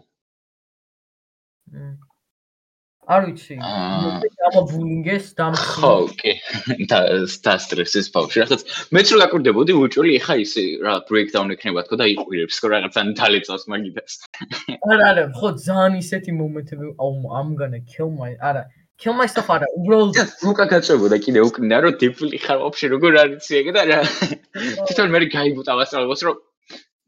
[3.05, 3.57] არ ვიცი.
[3.61, 5.67] ამა ბულინგეს დამხი.
[5.75, 6.33] ხო, კი.
[6.91, 6.99] და
[7.45, 8.39] და სტრესის ბავშვი.
[8.45, 8.63] რაღაც
[8.97, 13.65] მეც რო გაკურდებოდი უჭული, ეხა ის რა ბრეიქდაუნ ექნება თქო და იყურებს ხო რაღაცან თალეწავს
[13.73, 14.13] მაგიდას.
[14.93, 18.65] არა, არა, ხო ძალიან ისეთი მომენტები, აუ I'm gonna kill my არა
[19.13, 20.17] myself არა უბრალოდ
[20.49, 23.99] უკა გაწევოდა კიდე უკნა რომ დიფლი ხარ ვაფშე როგორ არიცი ეგ და რა
[24.87, 26.39] თვითონ მე გაიბუტავა სწავლებას რომ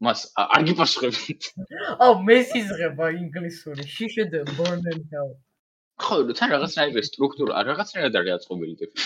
[0.05, 1.49] მას არ გიპასუხებთ
[2.03, 5.01] აუ მე სიზღება ინგლისური she should burn in
[5.97, 8.97] ხო, თან რაღაცნაირი სტრუქტურა, რაღაცნაირად არის აწყობილი ტიპი.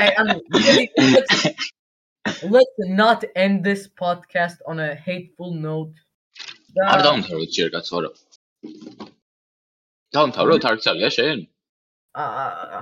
[0.00, 0.34] აი, ანუ
[2.54, 5.96] let's not end this podcast on a hateful note.
[6.76, 8.10] არ დავამთავროთ ჯერ კაცო რა.
[10.16, 11.38] დავამთავროთ არ ცალია შენ?
[12.14, 12.80] აა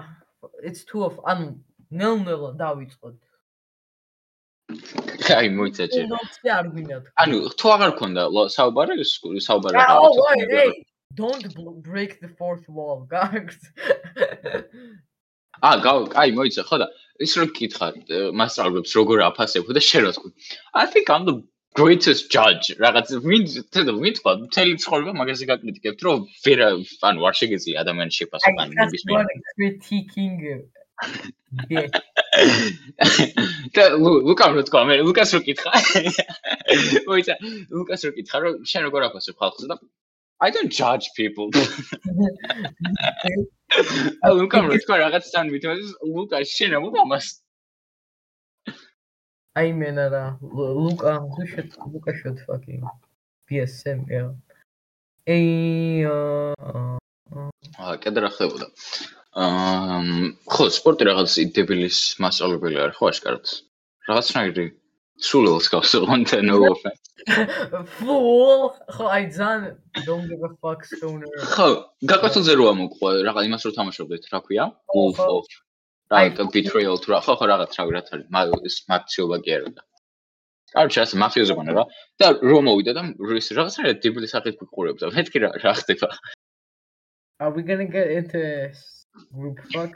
[0.68, 1.46] it's two of ანუ
[1.92, 3.18] ნელ-ნელა დავიწყოთ.
[5.38, 6.06] აი მოიცა ჯერ.
[6.11, 6.56] თქვა.
[7.22, 8.22] ანუ თუ აღარ ქონდა
[8.56, 9.04] საუბარი
[9.46, 9.85] საუბარი რა.
[9.94, 10.72] აა,
[11.14, 13.57] don't break the fourth wall guys
[15.62, 16.87] ა გაუ აი მოიცა ხო და
[17.22, 17.87] ის რო გკითხა
[18.40, 20.31] მასწავლებლებს როგორ აფასებო და შენ რა თქვი
[20.83, 21.37] i think i'm the
[21.79, 26.68] greatest judge რაღაც ვინ თედა ვინ თქვა მთელი ცხოვრება მაგაზე გაკრიტიკებთ რომ ვერა
[27.09, 29.14] ანუ არ შეგეძლია ადამიანის შეფასება ნების მე
[29.57, 30.40] critiquing
[33.77, 35.70] და ლუკამ რო თქვა მე ლუკას რო კითხა
[37.09, 37.35] მოიცა
[37.72, 39.75] ლუკას რო კითხა რომ შენ როგორ აფასებ ხალხს და
[40.42, 41.48] I don't judge people.
[44.22, 47.26] აი, ლუკა რო თქვა რაღაც თან მითხოვს, ლუკა შენ ამ ამას.
[49.61, 50.24] აი მენა რა,
[50.83, 51.12] ლუკა,
[51.52, 52.83] შე ლუკა შე fucking
[53.46, 54.35] PSM, yeah.
[55.31, 58.66] ey აა კიდე რა ხდებოდა?
[59.46, 59.98] აა
[60.52, 63.46] ხო, სპორტი რაღაც დებილის მასწავლებელი არის, ხო, აშკარად.
[64.11, 64.66] რაღაცნაირი
[65.22, 67.00] სულელს გავსողონ და no offense.
[67.98, 68.72] Fool.
[68.90, 69.62] ხო, აი ძალიან
[70.06, 71.30] don't give a fuck stoner.
[71.54, 71.68] ხო,
[72.11, 74.64] გაკვეთილზე რო ამოყვა, რაღაც იმას რო თამაშობდეთ, რა ქვია?
[74.96, 75.46] Wolf of
[76.12, 79.82] აი betrayal თუ რა, ხო, ხო, რაღაც რა ვიღაც არის, მაქციობა კი არა და.
[80.72, 81.85] კარჩა ასე მაფიოზი გონა რა.
[82.20, 83.02] და რო მოვიდა და
[83.38, 85.04] ის რაღაც რა დებილი სახით გიყურებდა.
[85.16, 86.08] მეთქი რა რა ხდება?
[87.40, 88.70] Are we going to get into
[89.35, 89.92] group fuck?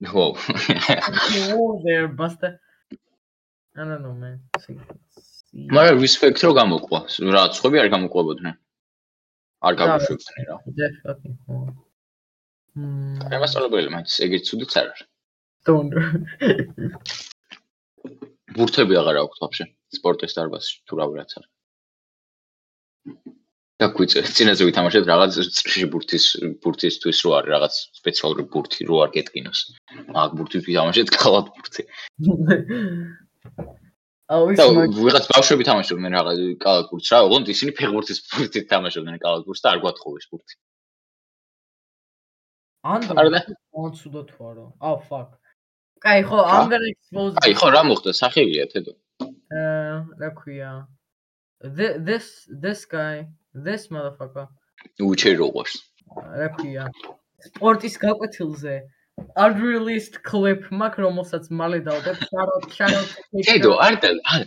[0.00, 0.36] No.
[1.56, 2.60] Oh, there, Buster.
[3.76, 4.76] See.
[5.72, 7.00] მაგრამ respect რო გამოყვა,
[7.34, 8.54] რა ცხობი არ გამოყვებოდნენ.
[9.68, 10.56] არ გაგვიშვებდნენ რა.
[12.76, 13.28] მმ.
[13.32, 15.02] აი მასწავლებელი მაინც ეგეც უდიც არ არის.
[15.68, 15.92] Don't.
[18.56, 19.64] ბურთები აღარ აქვს ვაფშე
[19.98, 21.50] სპორტის დარბაზში თუ რა ვიღაც არის.
[23.76, 26.24] და გვიწე წინაზე ვითამაშეთ რაღაც წრში ბურთის
[26.64, 29.60] ბურთისთვის რო არის რაღაც სპეციალური ბურთი რო არ გეტკინოს.
[30.16, 31.82] მაგ ბურთის ვითამაშეთ კალათ ბურთი.
[34.26, 39.20] აუ ის მაგ ვიღაც ბავშვები თამაშობდნენ რაღაც კალათ ბურთს რა, ოღონდ ისინი ფეხბურთის ბურთით თამაშობდნენ
[39.22, 40.54] კალათ ბურთს და არ გვათხოვეს ბურთი.
[42.86, 43.40] ანდრო არა
[43.76, 44.66] მოცუდო თუ არა.
[44.82, 45.30] აუ fuck.
[46.02, 46.38] კაი ხო,
[46.70, 47.34] gonna expose.
[47.44, 48.10] აი ხო, რა მოხდა?
[48.22, 48.92] სახელია თედო.
[49.22, 50.86] აა, რა ქვია?
[51.60, 54.46] this this guy this motherfucker
[55.00, 55.76] უჩერო ყავს
[56.40, 56.84] რა ქვია
[57.46, 58.74] სპორტის გაკვეთილზე
[59.36, 62.16] unreleased clip მაგ რომელსაც მალე დავდებ.
[62.30, 63.08] შაროთ შაროთ
[63.48, 64.42] თედო არ და არ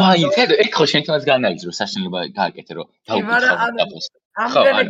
[0.00, 4.84] ვაი თედო ეხო შენ თავს განაიძრო საშინლება გააკეთე რომ დავკითხო I'm gonna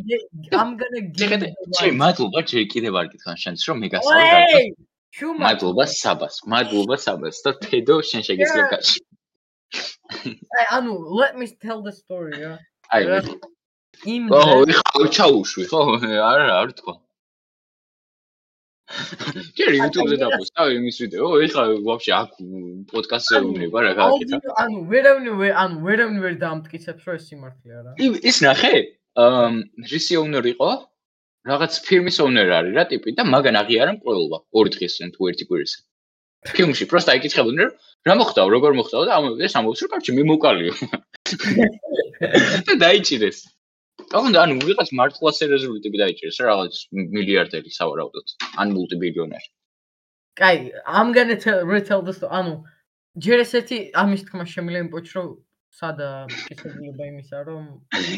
[0.60, 1.46] I'm gonna get
[1.78, 4.62] ჩე მადლობა ჩე კიდევ არ გითხან შენს რომ მე გასწავლე
[5.44, 8.98] მადლობა საბას მადლობა საბას და თედო შენ შეგიძლია გაჩი
[10.58, 12.54] აი ანუ let me tell the story რა
[12.94, 13.02] აი
[14.16, 16.94] იმ ოჰ ხა ჩაუშვი ხო არა არ თქვა
[19.58, 21.28] ჯერი YouTube-ზე დაპოსტა იმის ვიდეო.
[21.46, 22.32] ეხა ვაფშე აქ
[22.90, 25.30] პოდკასტზე უნება რა გააკეთა ანუ ვერავნი
[25.62, 27.92] ანუ ვერავნი ვერ დამტკიცებს რომ ეს სიმართლეა რა
[28.30, 28.74] ის ნახე
[29.24, 29.56] ამ
[29.92, 30.70] რისი ოვნერი იყო
[31.48, 35.78] რაღაც ფირმის ოვნერი არის რა ტიპი და მაგან აღიარა მკვლელობა ორი დღესენ თუ ერთი კვირისე
[36.52, 37.68] ფილმში პროსტა იკითხებოდნენ
[38.04, 40.74] რა მოხდა როგორ მოხდა და ამოვიდეს ამბობს რომ კარჩი მე მოკალიო
[42.68, 43.38] და დაიჭირეს
[44.14, 46.74] თქონდა ანუ ვიღაც მართლა სერიოზული ტიპი დაიჭირეს რა რაღაც
[47.14, 49.48] მილიარდერი სავარაუდოდ ან მულტიბილიონერი.
[50.38, 52.54] კაი to retell this ანუ
[53.26, 55.28] ჯერ ესეთი ამის თქმა შემიძლია იმპოჩ რომ
[55.80, 56.08] სადა
[56.46, 57.64] კითხება იმისა რომ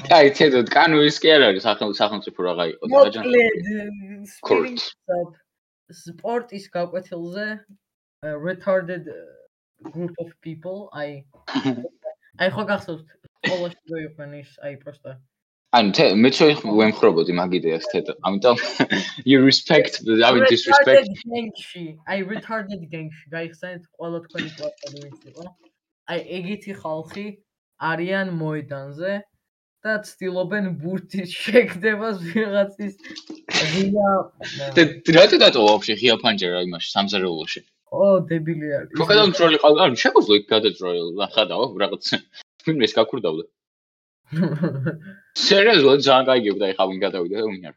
[0.08, 1.64] კაი თედო კანუ ის კი არ არის
[2.00, 3.24] სახელმწიფო რაღა იყო და ჯან
[5.96, 7.46] სპორტის გაკვეთილზე
[8.22, 9.04] retarded
[9.82, 10.90] group of people.
[10.92, 11.24] I
[12.42, 13.06] აი ხო გახსოვთ
[13.48, 15.12] ყოველში რო იყვნენ ის აი პროსტა
[15.74, 18.56] ან თე მე ცო ვემხრობოდი მაგ იდეას თეთრ ამიტომ
[19.30, 21.10] you respect i mean disrespect.
[22.06, 25.44] I retarded gangshi გაიხსენეთ ყველა თქვენი კლასები ვინც იყო.
[26.12, 27.26] აი ეგეთი ხალხი
[27.90, 29.12] არიან მოედანზე
[29.86, 32.94] და ცდილობენ ბურთის შეგდებას ვიღაცის
[33.72, 34.10] ღია
[34.78, 34.82] და
[35.18, 37.60] რატო დატოვა ვაფშე ღია ფანჯარა იმაში სამზარეულოში.
[37.90, 38.94] ო დებილი არის.
[38.98, 42.04] რო გადამწროილი ყავდა, ანუ შეგვიძლია იქ გადაძროილ, ახადაო რაღაც.
[42.66, 43.44] ფილმის გაქურდავდა.
[45.48, 47.76] სერიოზულად ძალიან გაიგებდა ეხა ვინ გადავიდა და ვინ არ.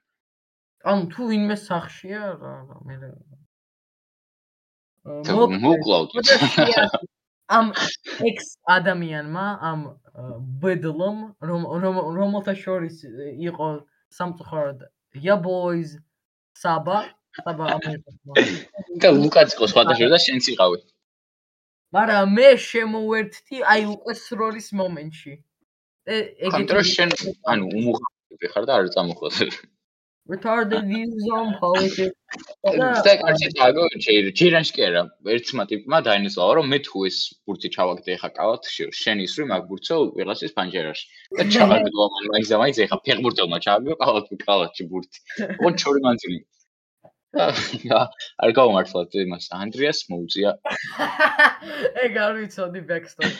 [0.89, 2.53] ანუ თუ ვინმე სახშია რა
[2.87, 3.09] მე რა.
[5.65, 6.11] მოკლავთ.
[7.49, 7.71] ამ
[8.29, 9.79] ექს ადამიანმა ამ
[10.61, 11.17] ბედლომ
[11.49, 11.61] რომ
[12.17, 12.97] რომელთა შორის
[13.49, 13.69] იყო
[14.17, 14.79] სამწუხაროდ
[15.27, 15.97] ya boys
[16.53, 17.09] saba
[17.49, 18.11] აბა ამერიკა.
[19.01, 20.79] და ლუკაც იყო სხვადასხვა და შენც იყავი.
[21.95, 25.33] მაგრამ მე შემოვერთდი აი უკვე სროლის მომენტში.
[26.07, 27.09] ეგეთი რომ შენ
[27.53, 28.85] ანუ უმუხავი ხარ და არ
[30.29, 32.15] retarded views on politics.
[33.05, 33.83] და კარჩი თაგო
[34.39, 35.01] ჯერანში კი არა,
[35.35, 38.69] ერთმა ტიპმა დაინესლა რომ მე თუ ეს ბურთი ჩავაგდე ხა კალათ
[39.01, 41.05] შენ ისრი მაგ ბურთსო ვიღაცის პანჯერაში.
[41.39, 45.17] და ჩავაგდო ამ მაინც და მაინც ხა ფეხბურთელმა ჩავაგდო კალათ კალათში ბურთი.
[45.57, 46.39] ოღონდ ჩორი მანძილი.
[48.41, 50.51] არ გავმართლათ იმას ანდრიას მოუწია
[52.05, 53.33] ეგ არ ვიცოდი ბექსტორი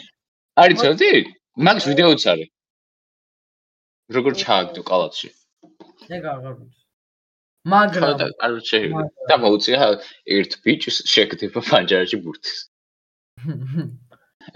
[0.61, 1.09] არ ვიცოდი
[1.57, 2.49] მაგს ვიდეოც არის
[4.15, 5.29] როგორ ჩააგდო კალათში?
[6.17, 6.81] ეგ აღარ ვიცი.
[7.73, 8.79] მაგრამ არ ვიცი
[9.29, 9.87] და მოუწია
[10.37, 12.57] ერთ ბიჭს შეკდება პანჯარაში ბურთის.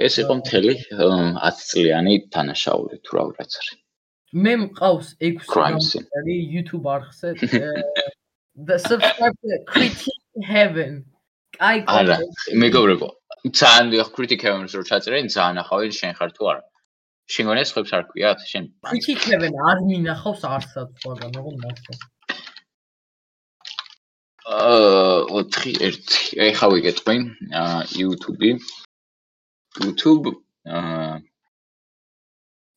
[0.06, 3.78] ეს იყო მთელი 10 წლიანი თანაშაული თუ რა ვიღაც არის.
[4.34, 7.30] მე მყავს 6 გამოსული YouTube არხზე
[8.68, 11.06] the subscribe to critic heaven.
[11.62, 12.18] აი არა
[12.62, 13.08] მეგობრებო
[13.60, 16.64] ძალიან დიახ critic heaven-ს რო ჩაწერენ ძალიან ახავენ შენ ხარ თუ არა
[17.34, 21.96] შენ გონეს ხებს არ ქვიათ შენ critic heaven არ მინახავს არსად სხვაგან როგორ მართლა
[24.54, 26.16] აა 4 1
[26.48, 27.18] ეხა ვიგეთყვი
[28.00, 28.48] YouTube
[29.84, 30.34] YouTube
[30.80, 31.14] აა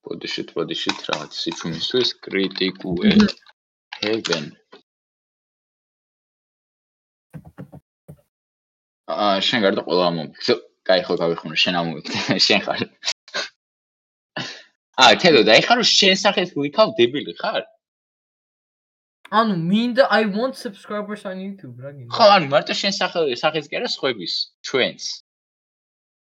[0.06, 3.12] პოდიშით პოდიშით რაღაც სიჩუმისთვის კრიტიკუე
[4.02, 4.44] heaven
[9.06, 10.54] აა შენ გარდა ყველა მომიგდე.
[10.86, 12.80] კაი ხო გავიხმო შენ ამოვიგდე შენ ხარ.
[14.96, 17.62] აა თედო და ეხლა რომ შენ სახეს ვიქავ დებილი ხარ?
[19.38, 22.10] ანუ მინდა I want subscribers on YouTube რა გინდა?
[22.16, 24.34] ხო ანუ მარტო შენ სახე სახეს კი არა სხვების
[24.64, 25.04] ჩვენს.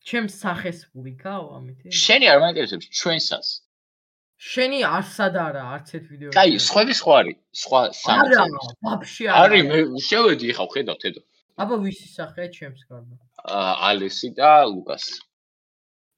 [0.07, 1.87] ჩემ სახეს ვიქავ ამითი?
[1.91, 3.47] შენი არ მაინტერესებს ჩვენსას.
[4.49, 6.29] შენი არსად არა არც ერთ ვიდეო.
[6.37, 7.37] კაი სხვების ხო არის?
[7.61, 8.33] სხვა სამი.
[8.33, 8.43] არა,
[8.85, 9.37] ვაფშე არა.
[9.45, 11.21] არის მე შევედი ხავ ხედავ თედო.
[11.61, 13.15] აბა ვისი სახეა ჩემს გარდა?
[13.45, 15.05] აა ალესი და ლუკას.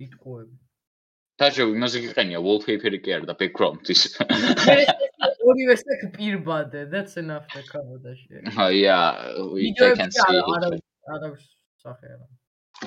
[0.06, 0.56] იტყუები.
[1.42, 4.02] დაჟე იმაზე გიყენია wallpaper-ი კი არა და background ის.
[5.48, 8.42] ორივე საკ პირბადე, that's enough to cover that shit.
[8.58, 9.14] Oh yeah,
[9.54, 10.42] we can see.
[10.56, 10.72] არა,
[11.14, 11.30] არა,
[11.84, 12.26] სახე არა.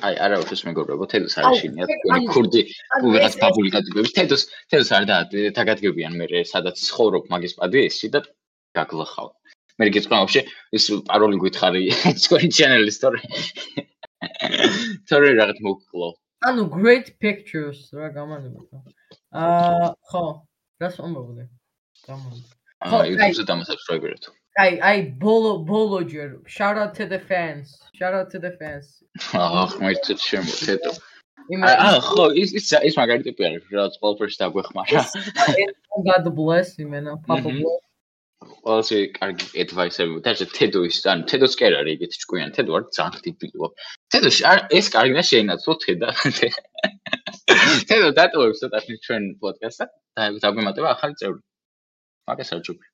[0.07, 2.61] აი, არა უშოს მეგობრებო, თედოს არ შეინია თქვენი ქურდი
[3.03, 5.17] ვიღაც პაბლიკატიბებს, თედოს, თედოს არ და
[5.57, 8.23] დაგადგებიან მე სადაც ცხოვრობ მაგის პადი ისი და
[8.79, 9.29] გაგლახავ.
[9.83, 10.43] მე გიწყო ვაფშე
[10.79, 11.83] ის პაროლი გითხარი
[12.23, 13.21] თქვენი ჩანელის თორე.
[15.11, 16.11] თორე რაღაც მოგკლო.
[16.49, 18.81] ანუ great pictures რა გამარჯობა.
[19.37, 20.25] აა ხო,
[20.81, 21.45] რას ამბობდი?
[22.09, 22.55] გამარჯობა.
[22.81, 24.25] აა YouTube-ზე დამასაბსკრაიბერეთ.
[24.61, 27.77] აი, აი ბოლო ბოლო ჯერ shout out to the fans.
[27.95, 29.05] Shout out to the fans.
[29.37, 30.93] ახ, მეც შემოთეთო.
[31.51, 35.03] აა, ხო, ის ის ის მაგარი ტიპი არის, რაც ყველაფერს დაგვეხმარა.
[36.09, 37.90] God bless იმენა, papa bless.
[38.49, 42.85] ყველაზე კარგი advice-ები, და ეს თედო ის, ანუ თედოს კი არის ეგეთი ჭკვიანი, თედო არ
[42.97, 43.67] ძალიან ტიპიო.
[44.13, 44.29] თედო
[44.79, 46.09] ეს კარგი და შეინაცვლო თედა.
[47.89, 49.85] თედო დატოვებს ცოტა ჩვენ პოდკასტსა
[50.17, 51.41] და დაგვემატება ახალი წევრი.
[52.31, 52.91] მაგას არ ჯობია.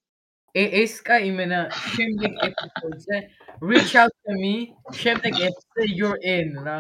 [0.57, 1.59] ეს კა იმენა
[1.95, 3.17] შემდეგ ეპიზოდზე
[3.71, 4.53] reach out to me
[5.01, 6.79] შემდეგ ეპიზოდზე you're in რა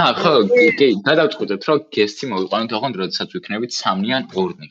[0.00, 0.32] აა ხო
[0.80, 4.68] კი გადავწყვეტეთ რომ guest-ი მოვიყვანოთ ოღონდ როდესაც ვიქნებით 3 ან 2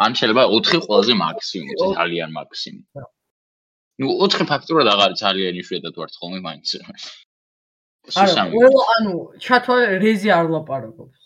[0.00, 2.86] ან შეიძლება 4 ყველაზე მაქსიმუმი ძალიან მაქსიმუმი.
[4.00, 6.68] ну 4 ფაქტურად აღარ ძალიან იშვიათად ვართ ხოლმე მაინც.
[8.22, 9.12] არა ყველა ანუ
[9.46, 11.18] ჩათვალე რეზი არ ლაპარაკობს.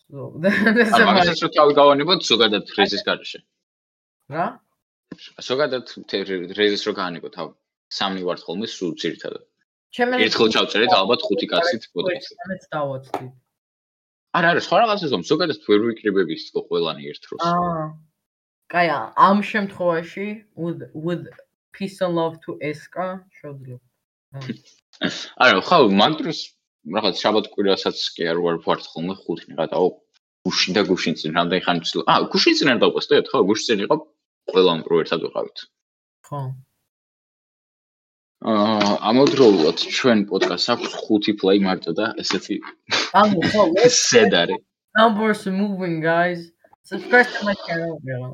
[0.43, 0.51] და
[1.11, 3.39] მაგასაც რო თავი გავანებოთ ზოგადად რეზის გარშე
[4.35, 4.47] რა?
[5.49, 5.87] ზოგადად
[6.59, 7.47] რეიზის რო გაანიკო თავ
[7.99, 9.45] სამი ვართ ხოლმე სულ ძირითადად.
[10.27, 13.27] ერთხელ ჩავწერეთ ალბათ ხუთი კაცით პოდკასტი ამეც დავაცდი
[14.37, 17.45] არა არა სხვა რაღაცას რომ ზოგადად ვერ ვიკრიბების თქო ყველანი ერთ დროს.
[17.49, 17.85] აა
[18.73, 18.89] კაი
[19.29, 20.29] ამ შემთხვევაში
[20.65, 21.27] with with
[21.77, 23.07] peace and love to eska
[23.41, 23.81] შევძლებ
[25.47, 26.41] არა ხო მაგ დროს
[26.97, 29.81] რაღაც შაბათ კვირასაც კი არ ვარ ვართ ხოლმე ხუთი რაღაცა
[30.47, 33.81] გუშინ და გუშინ წინ რამდენი ხანი ვცდილობ აა გუშინ წინ არ დავყოსდეთ ხო გუშინ წინ
[33.87, 33.97] იყო
[34.53, 35.59] ყველამ რო ერთად ვიყავით.
[36.27, 36.41] ხო.
[38.53, 42.57] აა ამოდროულად ჩვენ პოდკასტს აქვს 5 play მარტო და ესეთი
[43.23, 43.63] ანუ ხო,
[44.11, 44.57] სედარი.
[44.97, 46.41] Numbers moving guys.
[46.87, 48.31] Subscribe to my channel, bro.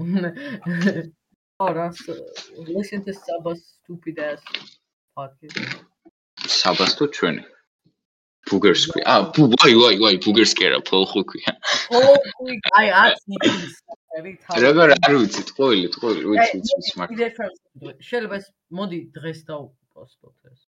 [1.58, 2.02] Oh, that's
[2.68, 4.40] listen to Sabas stupid ass
[5.16, 5.84] podcast.
[6.60, 7.44] Sabas to ჩვენი.
[8.50, 9.00] ბუგერსკი.
[9.06, 11.52] აა, ბუ, ვაი, ვაი, ვაი, ბუგერსკი რა, ფოლხუქია.
[11.88, 13.34] ფოლხუქი, აი, აცი.
[14.66, 18.38] როგორ არ ვიცი, ტყუილი, ტყუილი, ვიცი, ვიცი, მაგრამ შეიძლება
[18.78, 20.60] მოდი დღეს დავპოსტოთ ეს.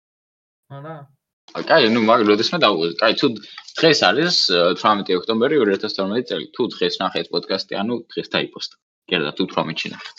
[0.77, 0.95] არა?
[1.53, 2.87] აი, ну, მაგრამ როდესმე დავუყო.
[3.05, 3.27] აი, თუ
[3.77, 4.35] დღეს არის
[4.79, 8.75] 18 ოქტომბერი 2012 წელი, თუ დღეს ნახეთ პოდკასტი, ანუ დღეს დაიპოსტა.
[9.07, 10.15] კი არა, თუ 18-ში ნახეთ.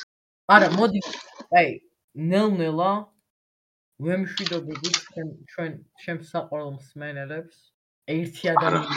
[0.54, 1.00] არა, მოდი.
[1.58, 1.68] აი,
[2.30, 2.90] ნელ-ნელა
[4.04, 5.72] ვემშვიდობები ჩვენ ჩვენ
[6.02, 7.56] ჩემს საყვარელ მსმენელებს.
[8.14, 8.96] ერთი ადამიანი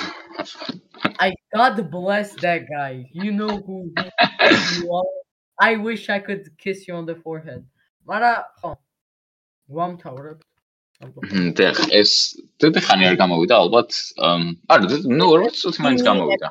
[1.25, 3.05] I God bless that guy.
[3.13, 3.77] You know who
[4.75, 5.15] you are.
[5.59, 7.63] I wish I could kiss you on the forehead.
[8.09, 8.71] მარა ხო.
[9.77, 10.39] ვამთავრებ.
[11.57, 12.11] და ეს
[12.61, 13.89] თეთრი ხანი არ გამოვიდა ალბათ.
[14.73, 14.85] არა,
[15.19, 16.47] ნუ 40 წუთი მაინც გამოვიდა.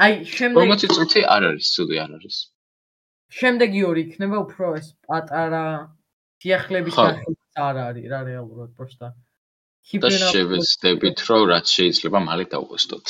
[0.00, 2.36] აი, შემდეგ 40 წუთი არ არის, ცუდი არ არის.
[3.30, 5.64] შემდეგი ორი იქნება უფრო ეს პატარა
[6.42, 9.08] სიახლეების გახსნა არ არის რა რეალურად პროსტა.
[10.02, 13.06] და შევეცდებით რომ რაც შეიძლება მალე დავუყოსდოთ.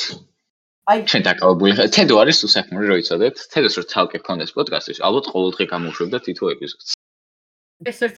[0.91, 5.25] აი ჩვენ დაკავებული ხარ თედო არის უსაქმური რო იცოდეთ თედოს რო თალკე ქონდეს პოდკასტი ალბათ
[5.33, 6.89] ყოველდღე გამოუშვებდა თითო ეპიზოდს
[7.91, 8.15] ეს ერთ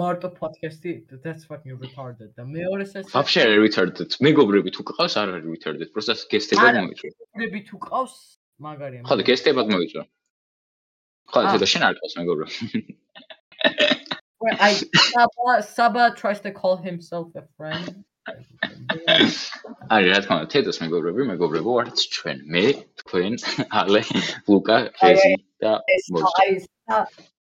[0.00, 0.92] მარტო პოდკასტი
[1.24, 6.14] that's fucking retarded და მეორე ეს вообще retarded მეგობრები თუ ყავს არ არის retarded просто
[6.32, 8.14] გესტებად მოიწვა მეგობრები თუ ყავს
[8.66, 10.04] მაგარია ხო და გესტებად მოიწვა
[11.32, 12.54] ხო თედო შენ არ ყავს მეგობრები
[14.68, 14.72] I
[15.12, 17.92] Saba Saba tries to call himself a friend
[19.92, 22.64] აი რა თქმა უნდა თედოს მეგობრები მეგობრებო ვართ ჩვენ მე
[23.02, 23.32] თქვენ
[23.82, 24.02] ალე
[24.48, 25.32] ლუკა კეზი
[25.64, 25.72] და
[26.16, 26.58] მოსტა აი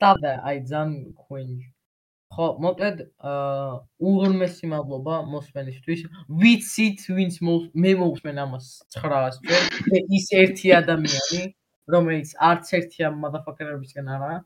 [0.01, 0.89] და აი ძან
[1.21, 1.49] ქვენ
[2.30, 2.98] ხო მოკლედ
[3.30, 3.70] აა
[4.10, 6.00] უღრმესი მადლობა მოსმენისთვის.
[6.42, 7.34] ვიცით ვინც
[7.84, 8.66] მე მოვსმენ ამას
[8.96, 11.42] 900 ჯერ ის ერთი ადამიანი
[11.94, 14.36] რომელიც არც ერთი ამ motherfucker-ებისგან არა.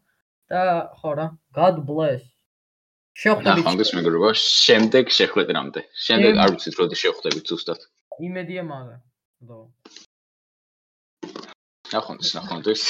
[0.50, 0.62] და
[1.00, 1.26] ხო რა
[1.56, 2.24] god bless.
[3.22, 3.66] შეხვდებით.
[3.68, 7.80] ახლა მეგობრებო შემდეგ შეხვედრამდე შემდეგ არ ვიცით როდი შეხვდებით ზუსტად.
[8.28, 9.00] იმედია მაგრამ
[9.48, 9.58] დო
[11.98, 12.82] ახონდეს ახონდეს